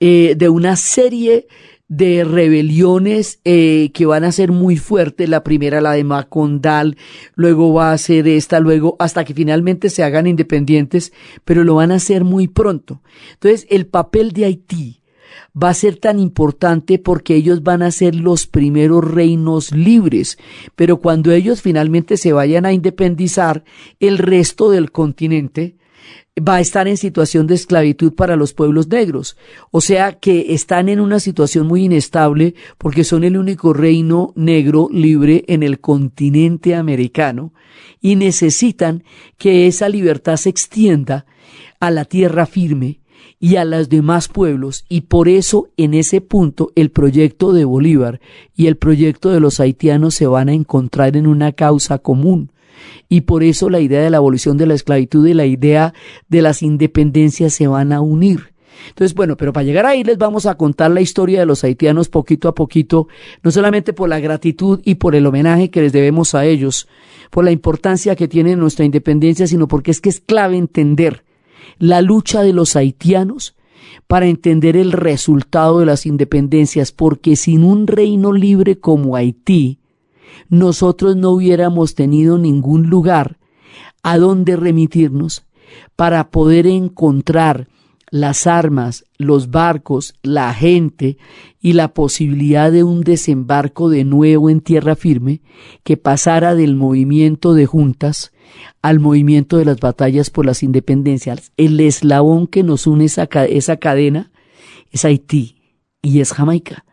eh, 0.01 0.35
de 0.37 0.49
una 0.49 0.75
serie 0.77 1.47
de 1.95 2.25
rebeliones 2.25 3.41
eh, 3.45 3.91
que 3.93 4.07
van 4.07 4.25
a 4.25 4.33
ser 4.33 4.51
muy 4.51 4.79
fuertes. 4.79 5.29
La 5.29 5.45
primera, 5.45 5.83
la 5.83 5.93
de 5.93 6.05
Macondal, 6.05 6.97
luego 7.35 7.75
va 7.75 7.93
a 7.93 7.99
ser 7.99 8.27
esta, 8.29 8.61
luego 8.61 8.97
hasta 8.99 9.25
que 9.25 9.35
finalmente 9.35 9.91
se 9.91 10.03
hagan 10.03 10.27
independientes, 10.27 11.13
pero 11.45 11.65
lo 11.65 11.75
van 11.75 11.93
a 11.93 11.97
hacer 11.97 12.25
muy 12.25 12.49
pronto. 12.49 13.03
Entonces, 13.35 13.67
el 13.69 13.87
papel 13.87 14.33
de 14.33 14.47
Haití 14.47 15.02
va 15.61 15.71
a 15.71 15.75
ser 15.75 15.97
tan 15.97 16.19
importante 16.19 16.99
porque 16.99 17.35
ellos 17.35 17.63
van 17.63 17.83
a 17.83 17.91
ser 17.91 18.15
los 18.15 18.47
primeros 18.47 19.05
reinos 19.05 19.73
libres, 19.73 20.39
pero 20.77 20.99
cuando 20.99 21.33
ellos 21.33 21.61
finalmente 21.61 22.17
se 22.17 22.33
vayan 22.33 22.67
a 22.67 22.73
independizar, 22.73 23.65
el 24.01 24.19
resto 24.19 24.71
del 24.71 24.91
continente 24.91 25.77
va 26.39 26.57
a 26.57 26.61
estar 26.61 26.89
en 26.89 26.97
situación 26.97 27.47
de 27.47 27.55
esclavitud 27.55 28.15
para 28.15 28.37
los 28.37 28.55
pueblos 28.55 28.89
negros. 28.89 29.37
O 29.71 29.81
sea 29.81 30.19
que 30.19 30.55
están 30.55 30.89
en 30.89 31.01
una 31.01 31.21
situación 31.21 31.67
muy 31.67 31.85
inestable 31.85 32.55
porque 32.79 33.05
son 33.05 33.25
el 33.25 33.37
único 33.37 33.75
reino 33.75 34.33
negro 34.35 34.89
libre 34.91 35.45
en 35.49 35.63
el 35.63 35.81
continente 35.81 36.75
americano 36.75 37.53
y 38.01 38.17
necesitan 38.17 39.05
que 39.37 39.67
esa 39.67 39.89
libertad 39.89 40.37
se 40.37 40.49
extienda 40.49 41.27
a 41.81 41.91
la 41.91 42.05
tierra 42.05 42.47
firme 42.47 43.02
y 43.39 43.57
a 43.57 43.65
los 43.65 43.89
demás 43.89 44.29
pueblos 44.29 44.85
y 44.89 45.03
por 45.03 45.29
eso 45.29 45.69
en 45.77 45.95
ese 45.95 46.21
punto 46.21 46.71
el 46.77 46.91
proyecto 46.91 47.53
de 47.53 47.65
Bolívar 47.65 48.21
y 48.55 48.67
el 48.69 48.77
proyecto 48.77 49.31
de 49.31 49.41
los 49.41 49.59
haitianos 49.59 50.15
se 50.15 50.27
van 50.27 50.49
a 50.49 50.53
encontrar 50.53 51.17
en 51.17 51.27
una 51.27 51.53
causa 51.53 51.99
común 51.99 52.53
y 53.09 53.23
por 53.23 53.43
eso 53.43 53.69
la 53.69 53.81
idea 53.81 54.01
de 54.01 54.11
la 54.11 54.19
abolición 54.19 54.57
de 54.57 54.67
la 54.67 54.75
esclavitud 54.75 55.27
y 55.27 55.35
la 55.35 55.47
idea 55.47 55.93
de 56.29 56.43
las 56.43 56.63
independencias 56.63 57.53
se 57.53 57.67
van 57.67 57.93
a 57.93 58.01
unir. 58.01 58.53
Entonces, 58.89 59.15
bueno, 59.15 59.37
pero 59.37 59.53
para 59.53 59.65
llegar 59.65 59.87
ahí 59.87 60.03
les 60.03 60.19
vamos 60.19 60.47
a 60.47 60.57
contar 60.57 60.91
la 60.91 61.01
historia 61.01 61.41
de 61.41 61.47
los 61.47 61.63
haitianos 61.63 62.09
poquito 62.09 62.49
a 62.49 62.55
poquito, 62.55 63.09
no 63.43 63.51
solamente 63.51 63.93
por 63.93 64.09
la 64.09 64.19
gratitud 64.19 64.81
y 64.85 64.97
por 64.97 65.15
el 65.15 65.27
homenaje 65.27 65.71
que 65.71 65.83
les 65.83 65.93
debemos 65.93 66.35
a 66.35 66.45
ellos, 66.45 66.89
por 67.31 67.45
la 67.45 67.53
importancia 67.53 68.17
que 68.17 68.29
tiene 68.29 68.57
nuestra 68.57 68.85
independencia, 68.85 69.47
sino 69.47 69.69
porque 69.69 69.91
es 69.91 70.01
que 70.01 70.09
es 70.09 70.21
clave 70.21 70.57
entender 70.57 71.25
la 71.79 72.03
lucha 72.03 72.43
de 72.43 72.53
los 72.53 72.77
haitianos 72.77 73.57
para 74.07 74.27
entender 74.27 74.77
el 74.77 74.93
resultado 74.93 75.81
de 75.81 75.87
las 75.87 76.07
independencias, 76.07 76.93
porque 76.93 77.37
sin 77.37 77.65
un 77.65 77.87
reino 77.87 78.33
libre 78.33 78.79
como 78.79 79.17
Haití, 79.17 79.79
nosotros 80.49 81.17
no 81.17 81.31
hubiéramos 81.31 81.95
tenido 81.95 82.39
ningún 82.39 82.89
lugar 82.89 83.39
a 84.03 84.19
donde 84.19 84.57
remitirnos 84.57 85.45
para 85.97 86.31
poder 86.31 86.67
encontrar 86.67 87.69
las 88.11 88.47
armas, 88.47 89.07
los 89.17 89.51
barcos, 89.51 90.15
la 90.23 90.53
gente 90.53 91.17
y 91.63 91.73
la 91.73 91.95
posibilidad 91.95 92.71
de 92.71 92.85
un 92.85 93.01
desembarco 93.01 93.89
de 93.89 94.05
nuevo 94.05 94.51
en 94.51 94.61
tierra 94.61 94.97
firme 94.97 95.41
que 95.83 95.97
pasara 95.97 96.55
del 96.55 96.77
movimiento 96.77 97.55
de 97.55 97.65
juntas 97.65 98.33
al 98.83 99.01
movimiento 99.01 99.59
de 99.59 99.65
las 99.65 99.79
batallas 99.79 100.31
por 100.31 100.47
las 100.47 100.63
independencias. 100.63 101.53
El 101.57 101.79
eslabón 101.81 102.47
que 102.47 102.63
nos 102.63 102.87
une 102.87 103.05
esa, 103.05 103.25
esa 103.25 103.77
cadena 103.77 104.33
es 104.91 105.05
Haití 105.05 105.57
y 106.03 106.21
es 106.21 106.33
Jamaica. 106.33 106.85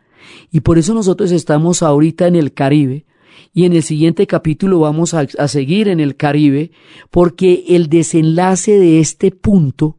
Y 0.50 0.60
por 0.60 0.78
eso 0.78 0.94
nosotros 0.94 1.32
estamos 1.32 1.82
ahorita 1.82 2.26
en 2.26 2.36
el 2.36 2.52
Caribe 2.52 3.04
y 3.52 3.64
en 3.64 3.72
el 3.72 3.82
siguiente 3.82 4.26
capítulo 4.26 4.80
vamos 4.80 5.14
a, 5.14 5.26
seguir 5.48 5.88
en 5.88 6.00
el 6.00 6.16
Caribe, 6.16 6.70
porque 7.10 7.64
el 7.68 7.88
desenlace 7.88 8.78
de 8.78 9.00
este 9.00 9.30
punto 9.32 9.96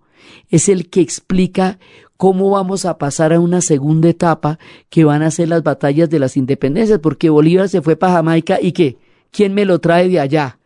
es 0.49 0.69
el 0.69 0.89
que 0.89 1.01
explica 1.01 1.79
cómo 2.15 2.51
vamos 2.51 2.85
a 2.85 2.97
pasar 2.97 3.33
a 3.33 3.39
una 3.39 3.61
segunda 3.61 4.09
etapa 4.09 4.59
que 4.89 5.03
van 5.03 5.21
a 5.21 5.31
ser 5.31 5.49
las 5.49 5.63
batallas 5.63 6.09
de 6.09 6.19
las 6.19 6.37
independencias, 6.37 6.99
porque 6.99 7.29
Bolívar 7.29 7.67
se 7.67 7.81
fue 7.81 7.95
para 7.95 8.13
Jamaica 8.13 8.59
y 8.61 8.71
qué, 8.71 8.97
¿quién 9.31 9.53
me 9.53 9.65
lo 9.65 9.79
trae 9.79 10.07
de 10.07 10.19
allá? 10.19 10.59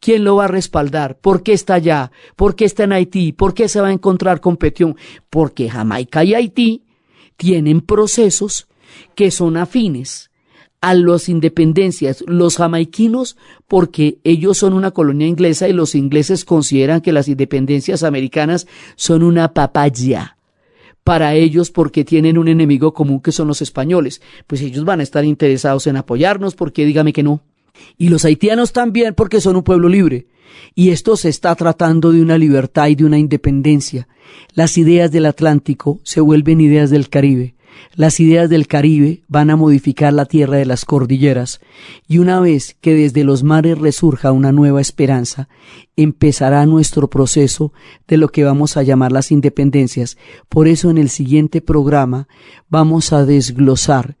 ¿Quién 0.00 0.24
lo 0.24 0.36
va 0.36 0.46
a 0.46 0.48
respaldar? 0.48 1.18
¿Por 1.18 1.42
qué 1.42 1.52
está 1.52 1.74
allá? 1.74 2.10
¿Por 2.34 2.56
qué 2.56 2.64
está 2.64 2.84
en 2.84 2.92
Haití? 2.92 3.32
¿Por 3.32 3.52
qué 3.52 3.68
se 3.68 3.80
va 3.80 3.88
a 3.88 3.92
encontrar 3.92 4.40
con 4.40 4.56
Petión? 4.56 4.96
Porque 5.28 5.68
Jamaica 5.68 6.24
y 6.24 6.34
Haití 6.34 6.84
tienen 7.36 7.82
procesos 7.82 8.66
que 9.14 9.30
son 9.30 9.56
afines 9.56 10.30
a 10.80 10.94
las 10.94 11.28
independencias, 11.28 12.24
los 12.26 12.56
jamaiquinos, 12.56 13.36
porque 13.68 14.18
ellos 14.24 14.56
son 14.56 14.72
una 14.72 14.92
colonia 14.92 15.26
inglesa 15.26 15.68
y 15.68 15.74
los 15.74 15.94
ingleses 15.94 16.46
consideran 16.46 17.02
que 17.02 17.12
las 17.12 17.28
independencias 17.28 18.02
americanas 18.02 18.66
son 18.96 19.22
una 19.22 19.52
papaya 19.52 20.38
para 21.04 21.34
ellos 21.34 21.70
porque 21.70 22.04
tienen 22.04 22.38
un 22.38 22.48
enemigo 22.48 22.94
común 22.94 23.20
que 23.20 23.32
son 23.32 23.48
los 23.48 23.60
españoles. 23.62 24.22
Pues 24.46 24.62
ellos 24.62 24.84
van 24.84 25.00
a 25.00 25.02
estar 25.02 25.24
interesados 25.24 25.86
en 25.86 25.96
apoyarnos 25.96 26.54
porque 26.54 26.86
dígame 26.86 27.12
que 27.12 27.22
no. 27.22 27.42
Y 27.98 28.08
los 28.08 28.24
haitianos 28.24 28.72
también 28.72 29.14
porque 29.14 29.40
son 29.40 29.56
un 29.56 29.62
pueblo 29.62 29.88
libre. 29.88 30.26
Y 30.74 30.90
esto 30.90 31.16
se 31.16 31.28
está 31.28 31.54
tratando 31.54 32.12
de 32.12 32.22
una 32.22 32.38
libertad 32.38 32.88
y 32.88 32.94
de 32.94 33.04
una 33.04 33.18
independencia. 33.18 34.08
Las 34.54 34.78
ideas 34.78 35.10
del 35.10 35.26
Atlántico 35.26 36.00
se 36.04 36.20
vuelven 36.20 36.60
ideas 36.60 36.90
del 36.90 37.08
Caribe. 37.08 37.54
Las 37.94 38.20
ideas 38.20 38.48
del 38.48 38.66
Caribe 38.66 39.22
van 39.26 39.50
a 39.50 39.56
modificar 39.56 40.12
la 40.12 40.26
tierra 40.26 40.56
de 40.56 40.66
las 40.66 40.84
cordilleras, 40.84 41.60
y 42.06 42.18
una 42.18 42.38
vez 42.40 42.76
que 42.80 42.94
desde 42.94 43.24
los 43.24 43.42
mares 43.42 43.78
resurja 43.78 44.32
una 44.32 44.52
nueva 44.52 44.80
esperanza, 44.80 45.48
empezará 45.96 46.64
nuestro 46.66 47.08
proceso 47.08 47.72
de 48.06 48.16
lo 48.16 48.28
que 48.28 48.44
vamos 48.44 48.76
a 48.76 48.82
llamar 48.82 49.12
las 49.12 49.32
independencias. 49.32 50.18
Por 50.48 50.68
eso 50.68 50.90
en 50.90 50.98
el 50.98 51.08
siguiente 51.08 51.60
programa 51.60 52.28
vamos 52.68 53.12
a 53.12 53.24
desglosar 53.24 54.16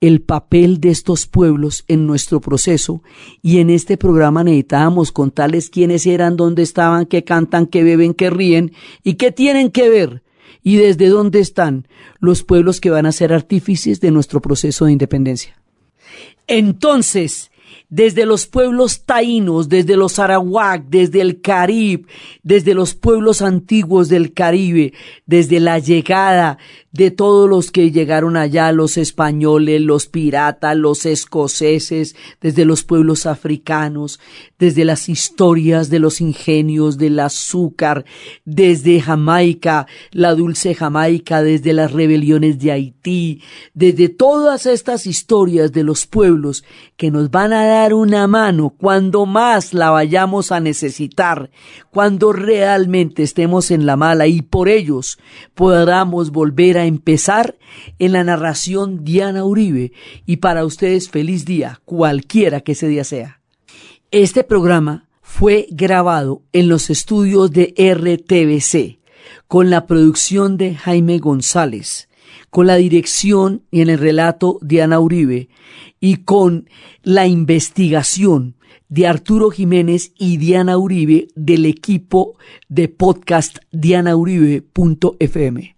el 0.00 0.20
papel 0.20 0.80
de 0.80 0.90
estos 0.90 1.26
pueblos 1.26 1.84
en 1.88 2.06
nuestro 2.06 2.40
proceso 2.40 3.02
y 3.42 3.58
en 3.58 3.70
este 3.70 3.96
programa 3.96 4.44
necesitábamos 4.44 5.12
contarles 5.12 5.70
quiénes 5.70 6.06
eran, 6.06 6.36
dónde 6.36 6.62
estaban, 6.62 7.06
qué 7.06 7.24
cantan, 7.24 7.66
qué 7.66 7.82
beben, 7.82 8.14
qué 8.14 8.30
ríen 8.30 8.72
y 9.02 9.14
qué 9.14 9.32
tienen 9.32 9.70
que 9.70 9.88
ver 9.88 10.22
y 10.62 10.76
desde 10.76 11.08
dónde 11.08 11.40
están 11.40 11.86
los 12.18 12.42
pueblos 12.42 12.80
que 12.80 12.90
van 12.90 13.06
a 13.06 13.12
ser 13.12 13.32
artífices 13.32 14.00
de 14.00 14.10
nuestro 14.10 14.40
proceso 14.40 14.86
de 14.86 14.92
independencia. 14.92 15.60
Entonces, 16.46 17.50
desde 17.88 18.26
los 18.26 18.46
pueblos 18.46 19.04
taínos, 19.04 19.68
desde 19.68 19.96
los 19.96 20.18
arawak, 20.18 20.86
desde 20.88 21.20
el 21.20 21.40
Caribe, 21.40 22.06
desde 22.42 22.74
los 22.74 22.94
pueblos 22.94 23.42
antiguos 23.42 24.08
del 24.08 24.32
Caribe, 24.32 24.92
desde 25.26 25.60
la 25.60 25.78
llegada 25.78 26.58
de 26.94 27.10
todos 27.10 27.50
los 27.50 27.72
que 27.72 27.90
llegaron 27.90 28.36
allá, 28.36 28.70
los 28.70 28.96
españoles, 28.96 29.80
los 29.80 30.06
piratas, 30.06 30.76
los 30.76 31.06
escoceses, 31.06 32.14
desde 32.40 32.64
los 32.64 32.84
pueblos 32.84 33.26
africanos, 33.26 34.20
desde 34.60 34.84
las 34.84 35.08
historias 35.08 35.90
de 35.90 35.98
los 35.98 36.20
ingenios 36.20 36.96
del 36.96 37.18
azúcar, 37.18 38.04
desde 38.44 39.00
Jamaica, 39.00 39.88
la 40.12 40.36
dulce 40.36 40.76
Jamaica, 40.76 41.42
desde 41.42 41.72
las 41.72 41.90
rebeliones 41.90 42.60
de 42.60 42.70
Haití, 42.70 43.42
desde 43.74 44.08
todas 44.08 44.64
estas 44.64 45.08
historias 45.08 45.72
de 45.72 45.82
los 45.82 46.06
pueblos 46.06 46.62
que 46.96 47.10
nos 47.10 47.28
van 47.32 47.52
a 47.52 47.66
dar 47.66 47.92
una 47.92 48.28
mano 48.28 48.70
cuando 48.70 49.26
más 49.26 49.74
la 49.74 49.90
vayamos 49.90 50.52
a 50.52 50.60
necesitar, 50.60 51.50
cuando 51.90 52.32
realmente 52.32 53.24
estemos 53.24 53.72
en 53.72 53.84
la 53.84 53.96
mala 53.96 54.28
y 54.28 54.42
por 54.42 54.68
ellos 54.68 55.18
podamos 55.54 56.30
volver 56.30 56.78
a 56.78 56.83
empezar 56.86 57.56
en 57.98 58.12
la 58.12 58.24
narración 58.24 59.04
Diana 59.04 59.44
Uribe 59.44 59.92
y 60.26 60.36
para 60.36 60.64
ustedes 60.64 61.10
feliz 61.10 61.44
día, 61.44 61.80
cualquiera 61.84 62.60
que 62.60 62.72
ese 62.72 62.88
día 62.88 63.04
sea. 63.04 63.40
Este 64.10 64.44
programa 64.44 65.08
fue 65.22 65.66
grabado 65.70 66.42
en 66.52 66.68
los 66.68 66.90
estudios 66.90 67.50
de 67.50 67.74
RTBC 67.76 69.00
con 69.48 69.70
la 69.70 69.86
producción 69.86 70.56
de 70.56 70.74
Jaime 70.74 71.18
González, 71.18 72.08
con 72.50 72.66
la 72.66 72.76
dirección 72.76 73.62
y 73.70 73.80
en 73.80 73.90
el 73.90 73.98
relato 73.98 74.58
Diana 74.62 75.00
Uribe 75.00 75.48
y 76.00 76.18
con 76.18 76.68
la 77.02 77.26
investigación 77.26 78.56
de 78.88 79.06
Arturo 79.06 79.50
Jiménez 79.50 80.12
y 80.18 80.36
Diana 80.36 80.78
Uribe 80.78 81.28
del 81.34 81.66
equipo 81.66 82.36
de 82.68 82.88
podcast 82.88 83.58
dianauribe.fm. 83.72 85.76